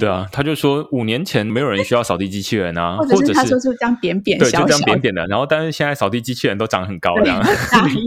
[0.00, 5.24] 对啊，他就说五年前没有人需要扫地机器人啊， 或者是他说就这样扁扁小小，对，就这样扁扁的。
[5.29, 8.05] 然后，但是现在扫地机器人都长很高，这样大一，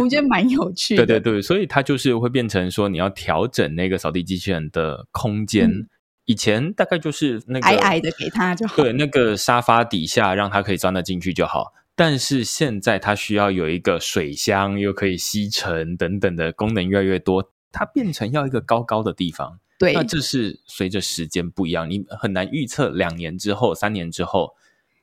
[0.00, 1.04] 我觉得蛮有趣的。
[1.04, 5.68] 对对对，所以它就是会变成说，你要调整那个扫地机器人的空间。
[5.68, 5.86] 嗯、
[6.24, 11.74] 以前大概就是那个矮矮的给他就好，对，那个沙发底下让他可以钻得进去就好。
[11.96, 19.58] 但是现在它需要有一个水箱，又可以吸尘等等的功能越来越多，它变成要一个高高的地方。
[19.78, 24.54] 对，那这是随着时间不一样，你很难预测两年之后、三年之后，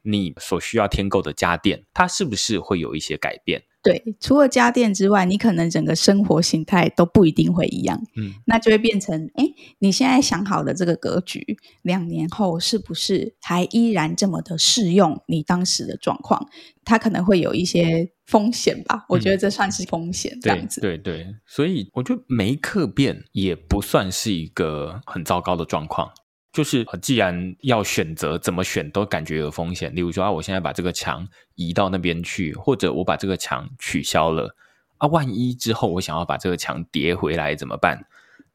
[0.03, 3.63] 你所需要添购的家电，它是不是会有一些改变？
[3.83, 8.01] 对，除了家电之外，你可能整个生活形态都不一定会一样。
[8.15, 9.43] 嗯，那就会变成，哎，
[9.79, 16.47] 你现在想好的这个格局，两年后是不是还依然这么的适用你当时的状况？
[16.85, 19.05] 它可能会有一些风险吧。
[19.09, 20.79] 我觉得这算是风险，这样子。
[20.79, 26.09] 对对对，所以我觉得没客变也不算是一个很糟糕的状况。
[26.53, 34.55] 就是，既然要选择怎么选都感觉有风险，例如说啊，我现在把这个墙移到那边去，或者我把这个墙取消了
[34.99, 38.05] 啊，万一之后我想要把这个墙叠回来怎么办？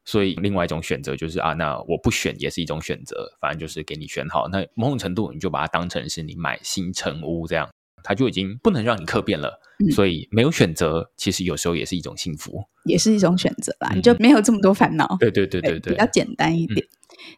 [0.05, 4.47] 所以另外一种选择就是啊，那我不选也是一种选择，反正就是给你选好。
[4.47, 7.69] 那某种程度你就把它当成是你买新成屋这样，
[8.01, 9.59] 它就已经不能让你客变了。
[9.79, 13.91] 嗯、所以没有选择，其实有时候也是一种幸福，也是一种选择吧。
[13.93, 15.17] 你就没有这么多烦恼。
[15.19, 16.79] 对对对对对，比较简单一点。
[16.79, 16.95] 嗯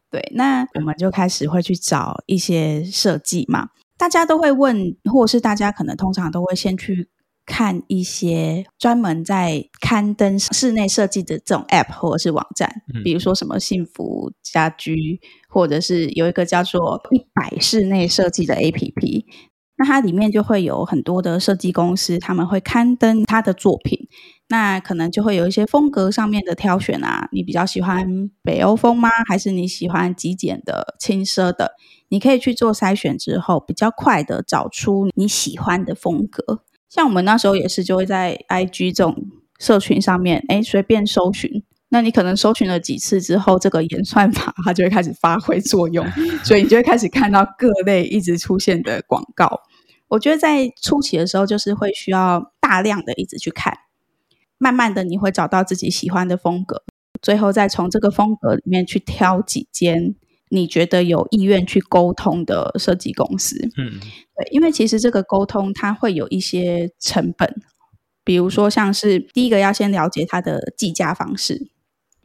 [0.10, 3.70] 对，那我们就开始会去找一些设计嘛。
[3.98, 7.08] 大家都会问，或者是大家可能通常都会先去
[7.46, 19.26] 看一些专门在刊登室内设计的这种 App 或者是网站，比如说什么幸福家居，或者是有一个叫做一百室内设计的 APP。
[19.78, 24.07] 那它里面就会有很多的设计公司，他们会刊登他的作品。
[24.49, 29.09] 那可能就会有一些风格上面的挑选啊，你比较喜欢北欧风吗？
[29.28, 31.72] 还是你喜欢极简的、轻奢的？
[32.09, 36.63] 你可以去做筛选之后，比较快的找出你喜欢的风格。
[36.89, 39.15] 像我们那时候也是，就会在 IG 这种
[39.57, 41.63] 社群上面，哎，随便搜寻。
[41.94, 46.06] 那你可能搜寻了几次之后，这个演算法它就会开始发挥作用，
[46.44, 49.62] 所以你就会开始看到各类一直出现的广告。
[50.08, 53.78] 我觉得在初期的时候，就是会需要大量的一直去看，
[54.58, 56.84] 慢慢的你会找到自己喜欢的风格，
[57.22, 60.16] 最后再从这个风格里面去挑几间
[60.50, 63.58] 你觉得有意愿去沟通的设计公司。
[63.78, 67.54] 嗯，对，因为其实这个沟通它会有一些成本，
[68.24, 71.70] 比如说像是第一个要先了解它的计价方式，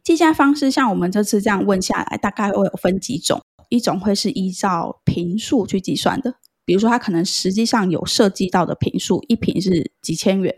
[0.07, 6.35] 计价方式像我们这次这样问下来，大概会有分几种，一种会是依照平数去计算的。
[6.63, 10.55] 比如说，它可能实际上有设计到的平数，一平是几千元。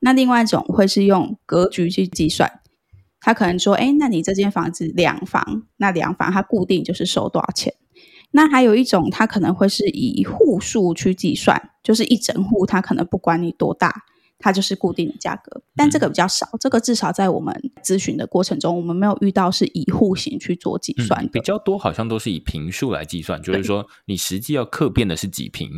[0.00, 2.60] 那另外一种会是用格局去计算，
[3.18, 7.72] 他可能说，哎，那你这间房子两房，那两房它固定就是收多少钱？
[8.32, 14.02] 那还有一种，它可能会是以户数去计算，就是一整户，它可能不管你多大。
[14.42, 16.46] 它就是固定的价格，但这个比较少。
[16.52, 21.28] 嗯、这个至少在我们咨询的过程中，我们没有遇到是以户型去做计算、嗯。
[21.28, 25.70] 比较多好像都是以平数来计算，就是说你实际要客变的是几平。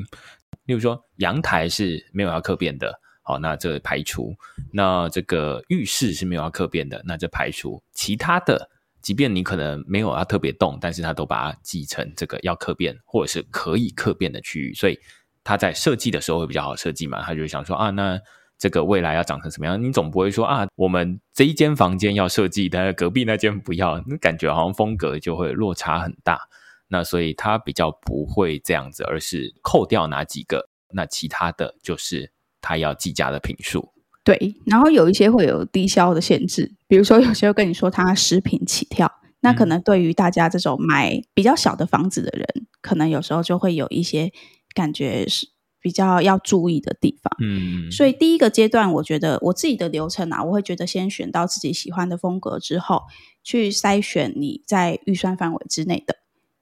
[0.64, 4.34] 例如说阳台是没有要客变的，好，那这排除。
[4.72, 7.82] 那这个浴室是没有要客变的，那这排除。
[7.92, 8.70] 其他的，
[9.02, 14.98] 即便你可能没有要特别动，但是它都把它记成这个要客变或者是可以客变的区域，所以
[15.42, 17.20] 它在设计的时候会比较好设计嘛。
[17.22, 18.18] 他就想说啊，那。
[18.58, 19.82] 这个未来要长成什么样？
[19.82, 26.40] 你总不会说啊，我们这一间房间要设计，但是隔壁那间不要，那感觉好像风格就会落差很大。
[26.88, 32.30] 那所以它比较不会这样子，而是扣掉哪几个，那其他的就是
[32.60, 33.92] 它要计价的品数。
[34.22, 44.32] 对，然后有一些会有低消的限制，比如说有些会跟你说它十坪起跳，那可能对于大家这种买比较小的房子的人，嗯、可能有时候就会有一些
[44.74, 45.53] 感觉是。
[45.84, 53.02] 比较要注意的地方，嗯，所以第一个阶段，我觉得我自己的流程啊，我会觉得先选到自己喜欢的风格之后，
[53.42, 56.16] 去筛选你在预算范围之内的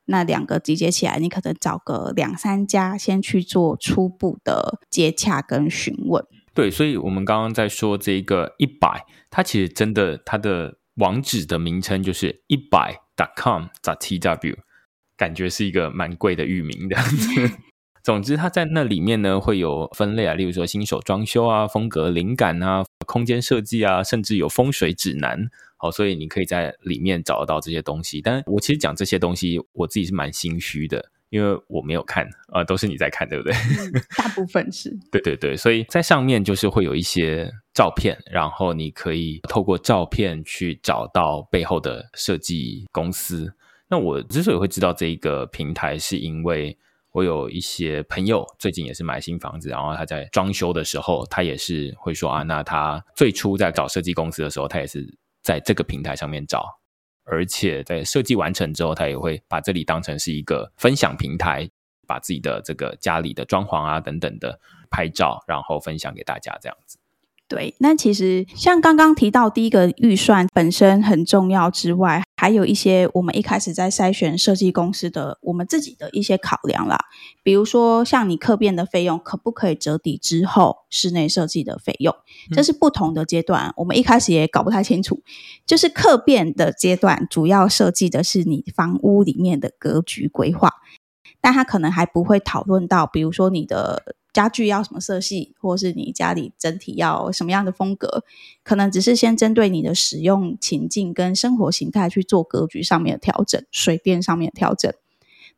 [0.07, 6.27] 那两个集结起来，你可能找个两三家先去做初步的接洽跟询问。
[6.53, 13.01] 对，所以我们刚刚在说这个一百，它其实真的它的网址的名称就是一百
[13.37, 14.57] .com .tw，
[15.17, 16.97] 感觉是一个蛮贵的域名的。
[18.03, 25.49] 总之，它在那里面呢会有分类啊，例如说新手装修啊、风格灵感啊、空间设计啊，甚至有风水指南。
[25.77, 28.21] 好，所以你可以在里面找得到这些东西。
[28.21, 33.53] 但我其实讲这些东西，我自己是蛮心虚的，因为我没有看啊、呃，都是你在看，对不对？
[34.17, 34.97] 大部分是。
[35.13, 43.53] 对对对，所以在上面就是会有一些照片，然后你可以透过照片去找到背后的设计公司。
[43.89, 46.77] 那我之所以会知道这一个平台，是因为。
[47.13, 55.07] 我有一些朋友最近也是买新房子，然后他在装修的时候，他也是会说啊，那他最初在找设计公司的时候，他也是
[55.43, 56.65] 在这个平台上面找，
[57.25, 61.69] 而且在设计完成之后，他也会把这里当成是一个分享平台，
[62.07, 64.59] 把自己的这个家里的装潢啊等等的
[64.91, 66.99] 拍照，然后分享给大家这样子。
[67.53, 76.99] 对，那其实像刚刚提到第一个预算本身很重要之外，还有一些我们一开始在筛选设计公司的我们自己的一些考量啦，
[77.43, 82.17] 比如说像你客变的费用可不可以折抵之后室内设计的费用，
[82.53, 83.71] 这是不同的阶段。
[83.77, 85.21] 我们一开始也搞不太清楚，
[85.67, 90.73] 就是客变的阶段主要设计的是你房屋里面的格局规划，
[91.43, 94.17] 但他可能还不会讨论到，比如说你的。
[94.33, 98.25] 家具要什么色系，或是你家里整体要什么样的风格，
[98.63, 104.91] 可能只是先针对你的使用情境跟生活形态去做格局上面的调整，水电上面的调整。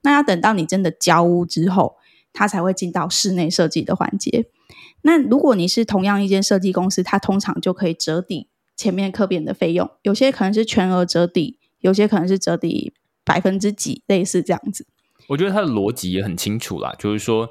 [0.03, 1.97] 那要等到你真的交屋之后，
[2.33, 4.47] 它才会进到室内设计的环节。
[5.03, 12.93] 那如果你是同样一间设计公司，它通常就可以折抵前面客变的费用，有些可能是全额折抵，有些可能是折抵
[13.25, 14.85] 百分之几，类似这样子。
[15.29, 17.51] 我觉得它的逻辑也很清楚啦，就是说。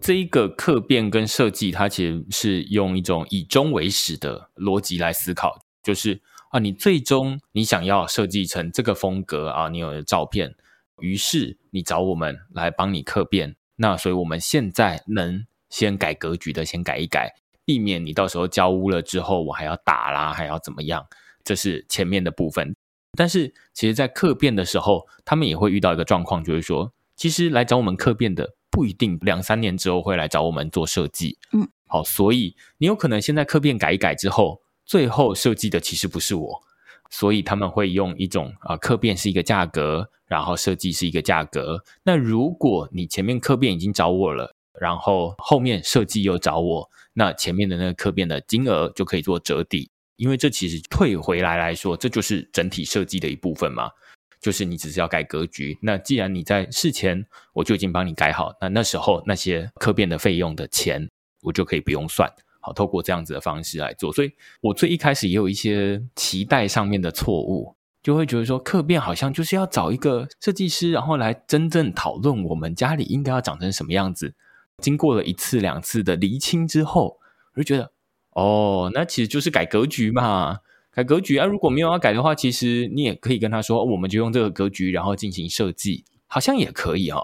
[0.00, 6.20] 这一个客变跟设计，它其实是用一种以终为始的逻辑来思考，就是
[6.50, 10.56] 啊，你最终你想要设计成这个风格啊，你有的照片，
[11.00, 17.32] 于是你找我们来帮你客变，那所以我们现在能先改格局的，先改一改，
[17.64, 21.06] 避免你到时候交屋了之后，我还要打啦，还要怎么样，
[21.44, 22.74] 这是前面的部分。
[23.16, 28.54] 但是其实，在客变的时候，他们也会遇到一个状况，就是说，其实来找我们客变的。
[28.72, 36.62] 不一定两三年之后会来找我们做设计，嗯，好，所以你有可能现在客变改一改之后，最后设计的其实不是我，
[37.10, 41.84] 所以他们会用一种啊，客变是一个价格，然后设计是一个价格。
[42.02, 53.90] 那如果你前面客变已经找我了，然后后面设计又找我，那前面的那个客变的金额就可以做折抵，因为这其实退回来来说，这就是整体设计的一部分嘛。
[54.42, 61.08] 就是你只是要改格局，那既然你在事前我就已经帮你改好，那那时候那些客变的费用的钱
[61.42, 62.28] 我就可以不用算，
[62.60, 64.12] 好，透过这样子的方式来做。
[64.12, 74.34] 所以我最一开始也有一些期待上面的错误，就会觉得说客变好像就是要找一个设计师，然后来真正讨论我们家里应该要长成什么样子。
[74.78, 77.16] 经过了一次两次的厘清之后，
[77.54, 77.92] 我就觉得
[78.30, 80.58] 哦，那其实就是改格局嘛。
[80.94, 87.18] 改格局啊，如果没有要改的话，其实你也可以跟他说，我们就用这个格局，然后进行设计，好像也可以哦。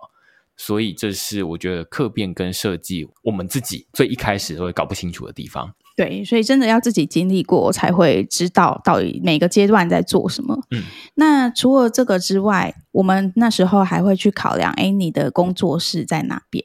[0.57, 5.73] 所以这是我觉得客变跟设计，我们自己最一开始都会搞不清楚的地方。
[5.97, 10.59] 对，所以真的要自己经历过，才会知道到底每个阶段在做什么。
[10.71, 10.83] 嗯，
[11.15, 16.65] 那除了这个之外，我们那时候还会去考量，哎，你的工作室在哪边？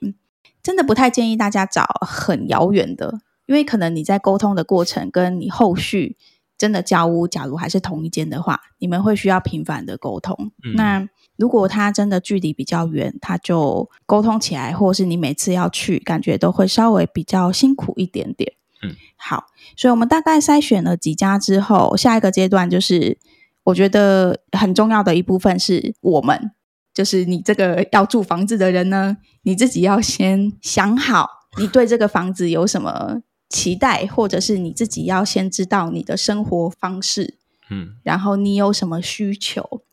[0.64, 6.16] 真的不太建议大家找很遥远的，因为可能你在沟通的过程，跟你后续。
[6.58, 10.36] 真的交屋，假如还是同一间的话，你们会需要频繁的沟通。
[10.64, 18.54] 嗯、那如果他真的距离比较远，他就沟通起来，或是你每次要去，感觉都会稍微比较辛苦一点点。
[18.84, 23.18] 嗯，好，所以我们大概筛选了几家之后，下一个阶段就是
[23.64, 26.51] 我觉得很重要的一部分是我们，
[26.93, 31.28] 就是你这个要住房子的人呢，你自己要先想好，
[31.60, 33.24] 你对这个房子有什么。
[33.54, 37.36] 期待，或者是你自己要先知道你的生活方式，
[37.70, 39.84] 嗯，然后你有什么需求，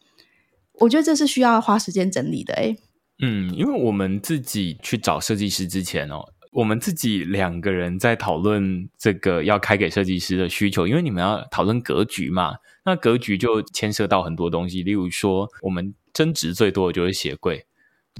[0.81, 2.79] 我觉得这是需要花时间整理的，诶，
[3.21, 12.57] 嗯，因为我们自己去找设计师之前哦，我们自己两个人在讨论这个要开给设计师的需求，因为你们要讨论格局嘛，
[12.87, 17.67] 那格局就牵涉到很多东西，例如说我们争执最多的就是鞋柜。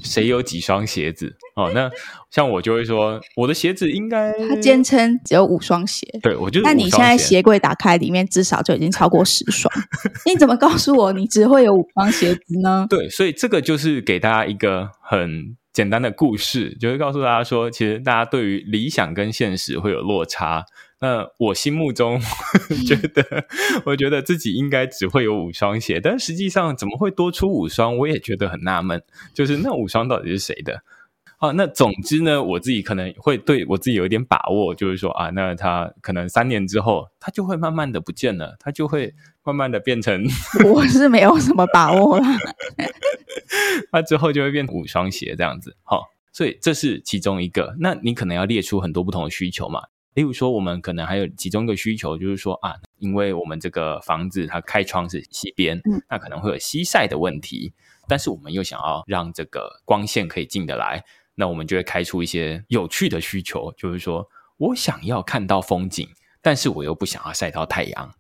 [0.03, 1.37] 谁有几双鞋子？
[1.57, 1.91] 哦，那
[2.31, 6.07] 像我就会说，我的鞋子应该他坚称只有五双鞋。
[6.23, 6.61] 对，我就。
[6.63, 9.73] 那你现在鞋柜打开，里面至少就已经超过十双。
[10.25, 12.87] 你怎么告诉我你只会有五双鞋子呢？
[12.89, 20.65] 对，所以这个就是给大家一个很简单的故事，就是告诉大家说，其实大家对于理想跟现实会有落差。
[21.01, 22.21] 那我心目中
[22.87, 23.47] 觉得，
[23.87, 27.97] 我觉得自己应该只会有五双鞋，但实际上怎么会多出五双？
[27.97, 30.83] 我也觉得很纳闷，就是那五双到底是谁的？
[31.39, 40.23] 啊，那总之呢，我自己可能会对我自己有一点把握，就是说啊，那他可能三年之后，他就会慢慢的不见了，他就会慢慢的变成，
[40.71, 42.27] 我是没有什么把握了，
[43.91, 49.85] 他之后就会变五双鞋这样子，好，所以这是其中一个，那你可能要列出很多不同的需求嘛。
[50.15, 57.73] 例如说，我们可能还有其中一个需求，就是说啊，因为我们这个房子它开窗是西边，嗯，那可能会有西晒的问题，
[58.09, 61.05] 但是我们又想要让这个光线可以进得来，
[61.37, 66.09] 那我们就会开出一些有趣的需求，就是说我想要看到风景，
[66.43, 68.15] 但是我又不想要晒到太阳。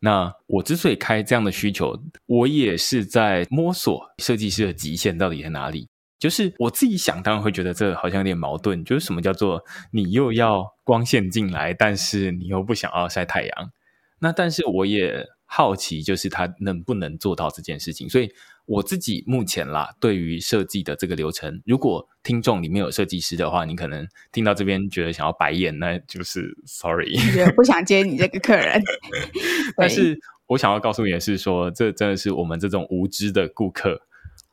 [0.00, 5.88] 那我之所以开这样的需求，我也是在摸索设计师的极限到底在哪里。
[6.18, 8.84] 就是我自己想，当然会觉得这好像有点矛盾。
[8.84, 9.62] 就是什么叫做
[9.92, 13.72] 你又要光线进来，但是你又不想要晒太阳？
[14.20, 18.08] 那但是我也好奇，就是他能不能做到这件事情？
[18.08, 18.30] 所以
[18.64, 27.14] 我自己目前啦，对于设计的这个流程，如果听众里面有设计师的话，你可能听到这边觉得想要白眼，那就是 sorry，
[27.46, 28.82] 我不想接你这个客人。
[29.76, 34.00] 但是我想要告诉你的是说，这真的是我们这种无知的顾客。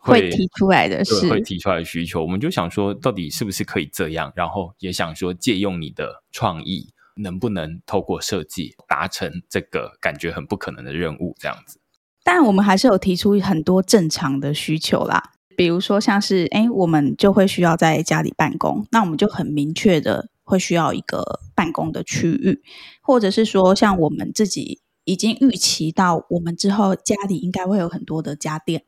[0.04, 4.34] 会提出来的是，会提出来的需求，我们就想说，到底是不是可以这样？
[4.36, 11.34] 然后也想说，借用你的创意，能不能透过设计达成这个感觉很不可能的任务？
[11.39, 11.80] 这样子。
[12.24, 22.62] 但我们还是有提出很多正常的需求啦，比如说像是，哎，我们就会需要在家里办公，那我们就很明确的会需要一个办公的区域，
[23.01, 28.84] 或者是说，像我们自己已经预期到，我们之后家里应该会有很多的家电。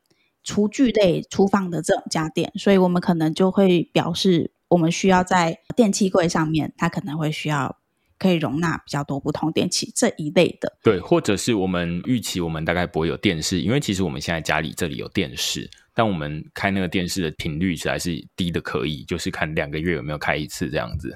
[0.46, 7.76] 厨具类、厨房的这种家电，所以我们可能就会表示，我们需要在电器柜上面，它可能会需要
[8.16, 10.78] 可以容纳比较多不同电器这一类的。
[10.84, 21.12] 对，或者是我们预期我们大概不会有电视，因为其实我们现在家里这里有电视，但我们开那个电视的频率实在是低的可以，就是看两个月有没有开一次这样子，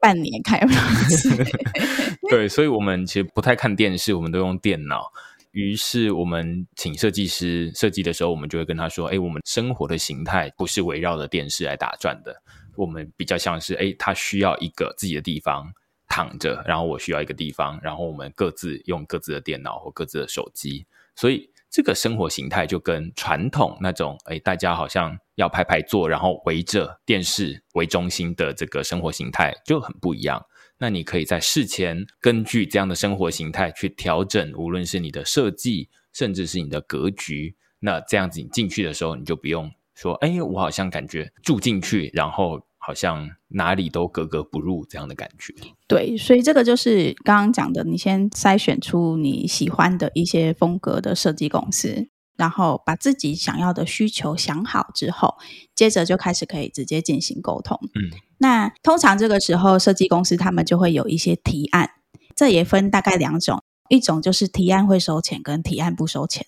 [0.00, 0.66] 半年开一
[1.14, 1.30] 次。
[2.28, 5.12] 对，所以我们其实不太看电视，我们都用电脑。
[5.52, 12.34] 于是我们请设计师设计的时候，我们就会跟他说：“哎，我们生活的形态不是围绕着电视来打转的，
[12.74, 15.70] 我们比较像是，哎，他需要一个自己的地方
[16.08, 30.42] 躺着，然后我需要一个地方，然后我们各自用各自的电脑或各自的手机，所以这个生活形态就跟传统那种，哎，大家好像要排排坐，然后围着电视为中心的这个生活形态就很不一样。”
[30.82, 37.54] 那你可以在事前根据这样的生活形态去调整，无论是你的设计，甚至是你的格局。
[37.78, 45.54] 那这样子你进去的时候，你就不用说：“哎，我好像感觉住进去，然后好像哪里都格格不入这样的感觉。”
[45.86, 52.08] 对，所以这个就是刚刚讲的，你先筛选出你喜欢的一些风格的设计公司。
[52.34, 55.36] 然后把自己想要的需求想好之后，
[55.76, 57.78] 接着就开始可以直接进行沟通。
[57.94, 58.10] 嗯，
[58.42, 61.90] 那通常这个时候设计公司他们就会有一些提案，
[62.34, 66.44] 这也分大概两种，一种就是提案会收钱，跟提案不收钱。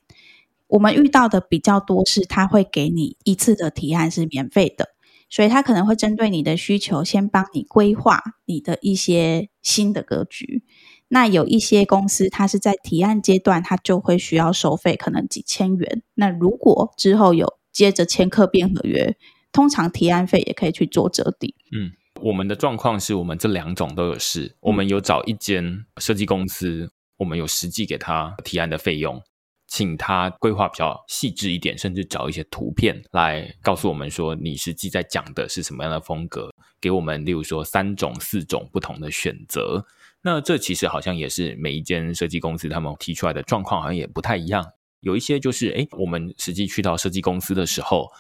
[0.66, 4.88] 我们遇到的比较多是他会给你一次的提案是免费的，
[5.30, 10.64] 所以他可能会针对你的需求，先帮你规划你的一些新的格局。
[11.06, 16.02] 那有一些公司，它是在提案阶段，它就会需要收费，可能几千元。
[16.14, 19.16] 那如果之后有接着签客变合约，
[19.54, 21.54] 通常提案费也可以去做折抵。
[21.72, 29.22] 嗯，我们的状况是我们这两种都有试，我们有找一间设计公司，我们有实际给他提案的费用，
[29.68, 39.86] 请他规划比较细致一点，甚至找一些图片来告诉我们说，你实际在讲的是什么样的风格，给我们例如说三种、四种不同的选择。
[40.22, 44.64] 那这其实好像也是每一间设计公司他们提出来的状况，好像也不太一样。
[45.00, 48.10] 有一些就是，哎，我们实际去到设计公司的时候，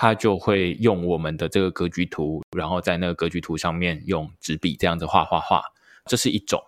[0.00, 5.62] 他就会用我们的这个格局图，然后在那个格局图上面用纸笔这样子画画画。
[6.06, 6.58] 这是一种，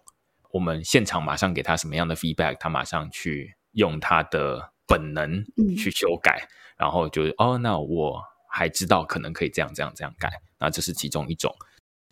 [0.50, 5.42] 我们现场马上给他什么样的 feedback，他马上去用他的本能
[5.78, 10.28] 去修改，然后就是哦，那我还知道可能可以这样这样这样改。
[10.58, 11.50] 那这是其中一种。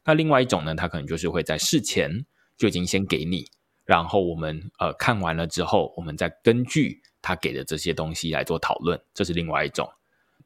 [0.06, 2.24] 那另外一种呢，他可能就是会在事前。
[2.56, 3.46] 就已经先给你，
[3.86, 9.90] 然后我们呃看完了之后，我们再根据他给的这些东西来做讨论，这是另外一种。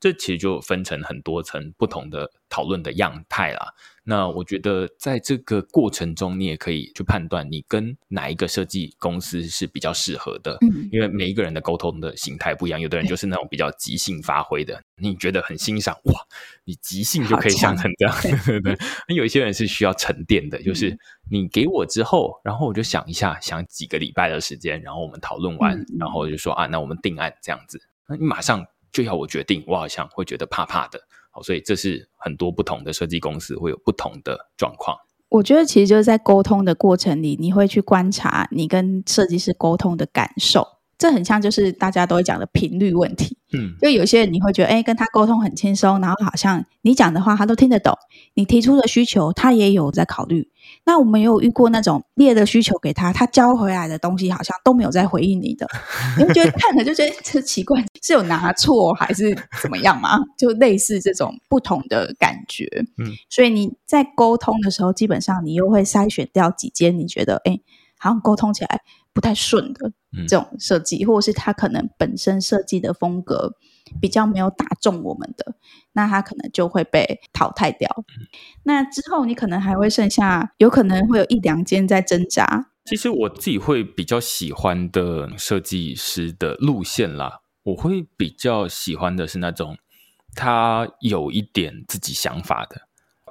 [0.04, 3.72] 这其实就分成很多层不同的讨论的样态啦。
[4.02, 10.58] 那我觉得在这个过程中，你也可以去判断你跟哪一个设计公司是比较适合的。
[10.60, 16.20] 嗯，因为每一个人的沟通的形态不一样，有的人就是那种比较即兴发挥的，你觉得很欣赏哇，
[16.66, 18.14] 你即兴就可以想成这样。
[18.20, 18.78] 对对 对。
[19.08, 20.94] 那有一些人是需要沉淀的，就是
[21.30, 27.80] 你给我之后，然后我就想一下，想几个礼拜的时间，然后我们讨论完，然后就说啊，那我们定案这样子。
[28.06, 28.66] 那你马上。
[28.94, 31.00] 就要我决定，我好像会觉得怕怕的。
[31.32, 34.96] 好，所以这是很多不同的设计公司会有不同的状况。
[35.28, 40.64] 我觉得其实就是在沟通的过程里，你会去观察你跟设计师沟通的感受。
[40.96, 43.36] 这很像就是大家都会讲的频率问题。
[43.52, 47.92] 嗯，就有些人你会觉得，哎，跟他沟通很轻松，然后好像你讲的话他都听得懂，
[48.34, 50.48] 你提出的需求他也有在考虑。
[50.86, 55.66] 那我们也有遇过那种列的需求给他，他交回来的东西好像都没有在回应你的，
[56.18, 60.18] 你会觉得看了就觉得这奇怪，是有拿错还是怎么样吗？
[60.36, 62.66] 就类似这种不同的感觉。
[62.98, 67.58] 嗯，所以你在沟通的时候，基本上你又会筛选掉几间你觉得哎，
[67.98, 68.82] 好像沟通起来
[69.12, 69.90] 不太顺的
[70.28, 73.54] 这种设计，或者是他可能本身设计的风格
[74.00, 75.54] 比较没有打中我们的，
[75.92, 77.88] 那他可能就会被淘汰掉。
[78.64, 82.70] 那之后你可能还会剩下，有可能会有一两间在挣扎。
[82.84, 89.78] 其实我自己会比较喜欢的设计师的路线啦，我会比较喜欢的是那种
[90.34, 92.82] 他有一点自己想法的。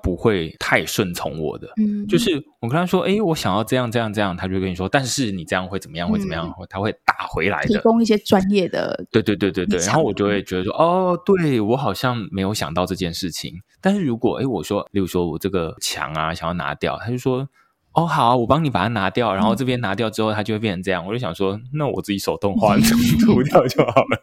[0.04, 6.10] 不会太顺从我的，嗯，就是我跟他说，哎，我想要这样这样这样，他就跟你说，但是你这样会怎么样？
[6.10, 6.54] 会怎么样？
[6.60, 13.54] 嗯、他会打回来的，提供一些专业的，对对对对对，然后我就会觉得说，哦，对我好像没有想到这件事情。
[13.80, 17.48] 但是如果，哎，我说，例如说我这个墙啊，想要拿掉，他就说，
[17.94, 21.06] 哦，好啊，我帮你把它拿掉，然后这边拿掉之后，它就会变成这样。
[21.06, 24.20] 嗯、我就想说，那我自己手动画涂掉就好了，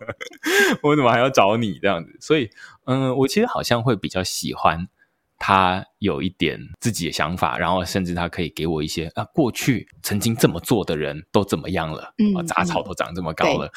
[0.82, 2.14] 我怎么还要找你这样子？
[2.20, 2.50] 所以，
[2.84, 4.88] 嗯，我其实好像会比较喜欢。
[5.42, 12.12] 他有一点自己的想法，然后甚至他可以给我一些啊，过去曾经这么做的人都怎么样了？
[12.18, 13.72] 嗯，啊，杂草都长这么高了，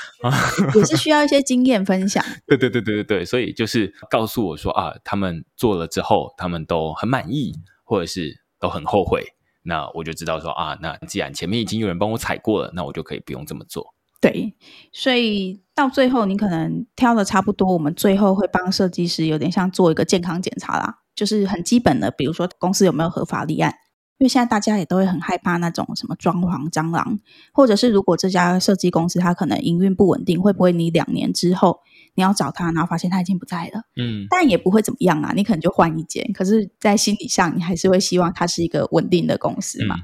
[0.76, 2.22] 也是需要一些经验分享。
[2.45, 7.53] 对对对对对对，所以就是告诉我说啊，他们做了之后，他们都很满意，
[7.86, 9.24] 或者是都很后悔，
[9.61, 13.92] 那我就知道说啊，那既然前面已经有人帮我踩过了，那我就可以不用这么做。
[14.24, 14.53] 对，
[14.93, 20.99] 所以到最后你可能挑的差不多，我们最后会帮设计师有点像做一个健康检查啦。
[21.13, 23.76] 就是很基本的，比如说公司有没有合法立案，
[24.17, 27.19] 因为现在大家也都会很害怕那种什么装潢蟑螂，
[27.51, 31.82] 或者是如果这家设计公司它可能营运不稳定，会不会你两年之后
[32.15, 39.97] 你要找他，然后发现他已经不在了，嗯，但也不会怎么样啊，你可能就换一间，可是，在心理上你还是会希望它是一个稳定的公司嘛，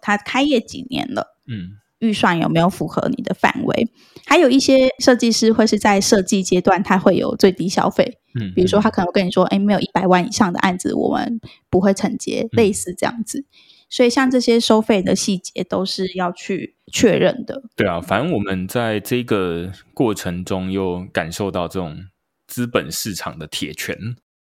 [0.00, 1.76] 它、嗯、开业几年了，嗯。
[2.00, 3.88] 预算有没有符合你的范围？
[4.26, 8.18] 还有一些设计师会是在设计阶段，他会有最低消费。
[8.38, 11.40] 嗯，比如说他可能会跟你说：“哎，没有一百万以上的案子，我们
[11.70, 13.46] 不会承接。”类似这样子。
[13.90, 17.62] 所以像这些收费的细节都是要去确认的。
[17.74, 21.96] 对啊，反正我们在这个过程中又感受到这种
[22.46, 23.96] 资本市场的铁拳。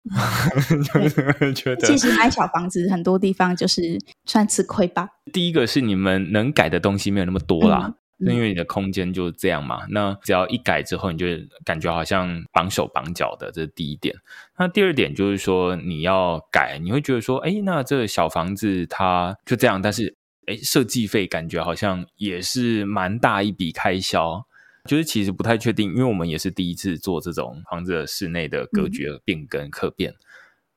[0.93, 5.09] 就是觉得，其实买小房子很多地方就是算吃亏吧。
[5.33, 9.81] 第一个是你们能改的东西没有那么多啦，因为你的空间就是这样嘛。
[9.91, 11.27] 那只要一改之后，你就
[11.65, 14.15] 感觉好像绑手绑脚的，这是第一点。
[14.59, 24.47] 那第二点就是说，你要改，你会觉得说，哎，那这个小房子它就这样，但是哎，设计费感觉好像也是蛮大一笔开销。
[24.87, 30.17] 就是其实不太确定，因为我们也是第一次做这种房子的室内的格局变更客变，嗯、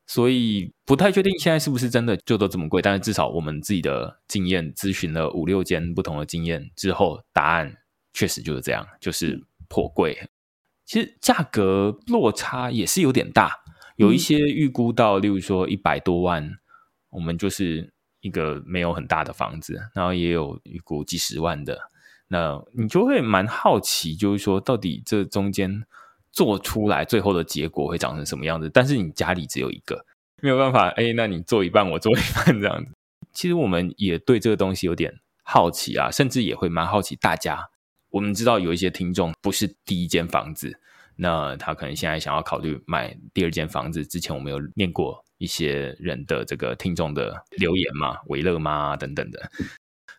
[0.08, 2.82] 所以不太确定现在是不是真的就都这么贵。
[2.82, 7.78] 但是至少我们自己的经验，咨询了五六间不同的经验之后，答案
[8.12, 10.18] 确实就是这样，就是颇贵。
[10.86, 13.54] 其实价格落差也是有点大，
[13.96, 16.52] 有一些预估到，例如说一百多万，
[17.12, 21.89] 我们就是一个没有很大的房子，然后也有预估几十万的。
[22.32, 25.84] 那你就会蛮好奇，就是说，到底这中间
[26.32, 28.70] 做出来最后的结果会长成什么样子？
[28.70, 30.06] 但是你家里只有一个，
[30.42, 30.90] 没有办法。
[30.90, 32.92] 哎，那你做一半，我做一半这样子。
[33.34, 35.12] 其实我们也对这个东西有点
[35.44, 37.70] 好奇啊，甚至也会蛮好奇大家。
[38.12, 40.80] 我们知道有一些听众不是第一间房子，
[41.16, 44.06] 那他可能现在想要考虑买第二间房子。
[44.06, 49.52] 之前我们有念过一些人的这个听众的留言嘛，维乐妈等等的。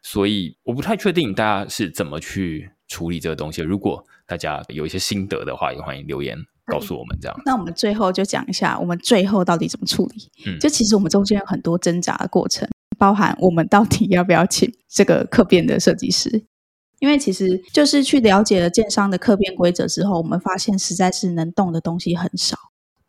[0.03, 3.63] 所以我不太确定大家是怎么去处理这个东西。
[3.63, 7.19] 如果大家有一些心得的话，也欢迎留言告诉我们。
[7.21, 10.31] 这样，那我们最后就讲一下，我们最后到底怎么处理？
[10.47, 16.45] 嗯，就其实我们中间有很多挣扎的过程，包含我们到底要不要请这个客变的设计师？
[17.01, 22.57] 因为其实就是去了解了建商的客变规则之后，我们发现实在是能动的东西很少，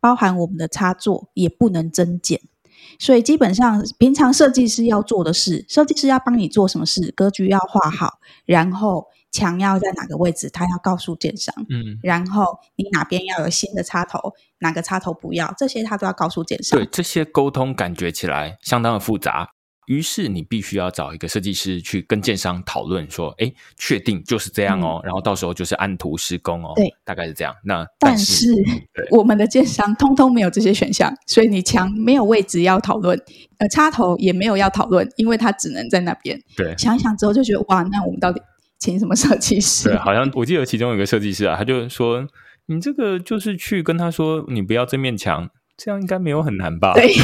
[0.00, 2.40] 包含我们的插座也不能增减。
[3.02, 7.10] 所以基本上，平常设计师要做的事，设计师要帮你做什么事？
[7.16, 11.52] 格局要画好，然后墙要在哪个位置，他要告诉建商。
[11.68, 12.44] 嗯，然后
[12.76, 16.78] 你哪边要有新的插头，哪个插头不要，这些他都要告诉建商。
[16.78, 19.50] 对，这些沟通感觉起来相当的复杂。
[19.92, 25.02] 于是你必须要找一个设计师去跟建商讨论，说：“哎，确定就是这样哦。
[25.02, 26.72] 嗯”然后到时候就是按图施工哦。
[26.74, 27.54] 对，大概是这样。
[27.62, 28.46] 那但是，
[28.94, 33.20] 但是我们的建商通通没有这些选项，所以你墙没有位置要讨论，
[33.58, 36.40] 呃，插头也没有要讨论，因为它只能在那边。
[36.56, 38.40] 对，想一想之后就觉得哇，那我们到底
[38.78, 39.90] 请什么设计师？
[39.90, 42.26] 对，好像我记得其中有一个设计师啊，他就说
[42.66, 47.12] ：“你这个就是去跟他说，你不要这面墙，这样应该没有很难吧？”对。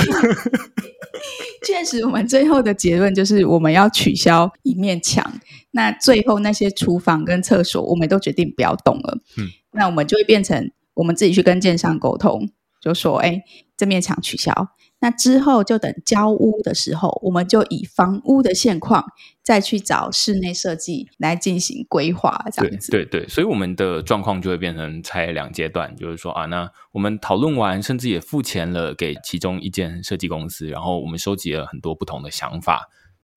[1.67, 5.41] 确实，我们最后的结论就是我们要取消一面墙。
[5.73, 9.19] 那最后那些厨房跟厕所，我们都决定不要动了。
[9.37, 12.49] 嗯，那我们就会变成我们自己去跟建商沟通，
[12.81, 13.43] 就说：“哎，
[13.77, 14.53] 这面墙取消。
[15.01, 19.05] 那之后就等交屋的时候，我们就以房屋的现况
[19.45, 22.91] 再去找室内设计来进行规划，这样子。
[22.91, 32.89] 对对对，所以我们的状况就会变成拆两阶段，就是说啊，那我们讨论完，甚至也付钱了给其中一间设计公司，然后我们收集了很多不同的想法。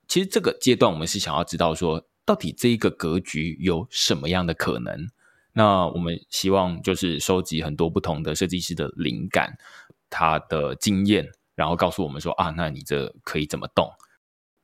[0.08, 5.08] 其实这个阶段，我们是想要知道说，到底这一个格局有什么样的可能？
[5.54, 9.58] 那我们希望就是收集很多不同的设计师的灵感，
[10.10, 11.28] 他的经验。
[11.56, 13.92] 然后告诉我们说啊，那你这可以怎么动？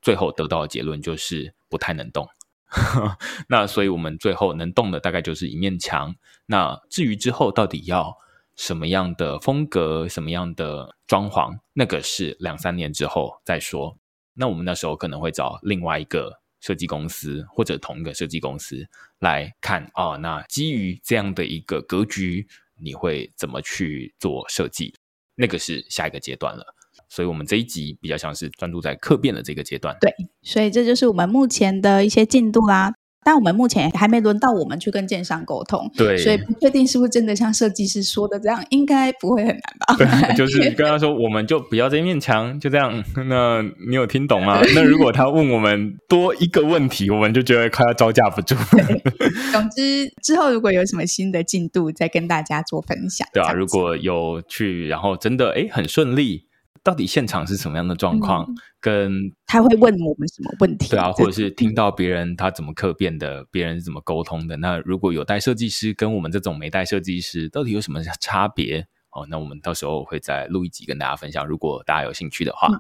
[0.02, 2.28] 最后得到的结论就是不太能动。
[3.50, 6.16] 那所以我们最后能动的大概就是一面墙。
[6.46, 8.18] 那至于之后到底要
[8.56, 13.98] 什么样的风格、什么样的装潢，那个是两三年之后再说。
[14.34, 18.88] 那我们那时候可能会找另外一个设计公司或者同一个设计公司
[19.20, 20.18] 来看啊。
[20.18, 22.48] 那基于这样的一个格局，
[22.80, 24.94] 你会怎么去做设计？
[25.36, 26.76] 那个是下一个阶段了。
[27.10, 29.96] 所以，我们这一集比较像是专注在客变的这个阶段。
[30.02, 32.94] 对，所以这就是我们目前的一些进度啦。
[33.26, 39.96] 但我们目前还没轮到我们去跟建商沟通，对，所以不确定是不是真的像设计师说的这样，应该不会很难吧？
[39.98, 43.04] 对， 就是跟他说，我们就不要这一面墙，就这样。
[43.28, 44.62] 那你有听懂吗？
[44.74, 48.56] 那如果他问我们多一个问题，我们就觉得快要招架不住。
[49.52, 53.28] 总之，之后如果有什么新的进度，再跟大家做分享。
[53.34, 56.46] 对啊，如果有去，然后真的哎很顺利。
[56.88, 58.46] 到底现场是什么样的状况？
[58.48, 60.90] 嗯、跟他会问我们什么问题？
[60.90, 64.56] 对啊，或者是听到别人他怎么客变的，别人是怎么沟通的？
[64.56, 68.88] 那如果有带设计师跟我们这种没带设计师，到底有什么差别？
[69.10, 71.46] 哦，那我们到时候会再录一集跟大家分享。
[71.46, 72.70] 如果大家有兴趣的话。
[72.72, 72.80] 嗯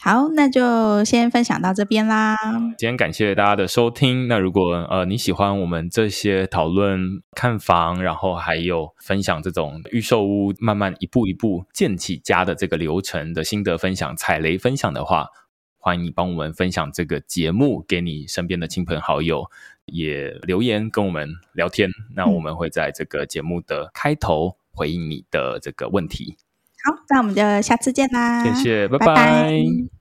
[0.00, 2.36] 好，那就先分享到这边啦。
[2.76, 4.28] 今天感谢大家的收听。
[4.28, 7.00] 那如果呃你喜欢我们这些讨论
[7.32, 15.26] 看房，然后还有分享这种预售屋慢慢一步一步建起家的这个流程的心得分享、踩雷分享的话，
[15.78, 19.44] 欢迎你帮我们分享这个节目给你身边的亲朋好友，
[19.86, 21.90] 也留言跟我们聊天。
[22.14, 26.36] 那我们会在这个节目的开头回应你的这个问题。
[26.88, 28.42] 好，那我们就下次见啦！
[28.42, 29.06] 谢谢，拜拜。
[29.06, 29.97] 拜拜。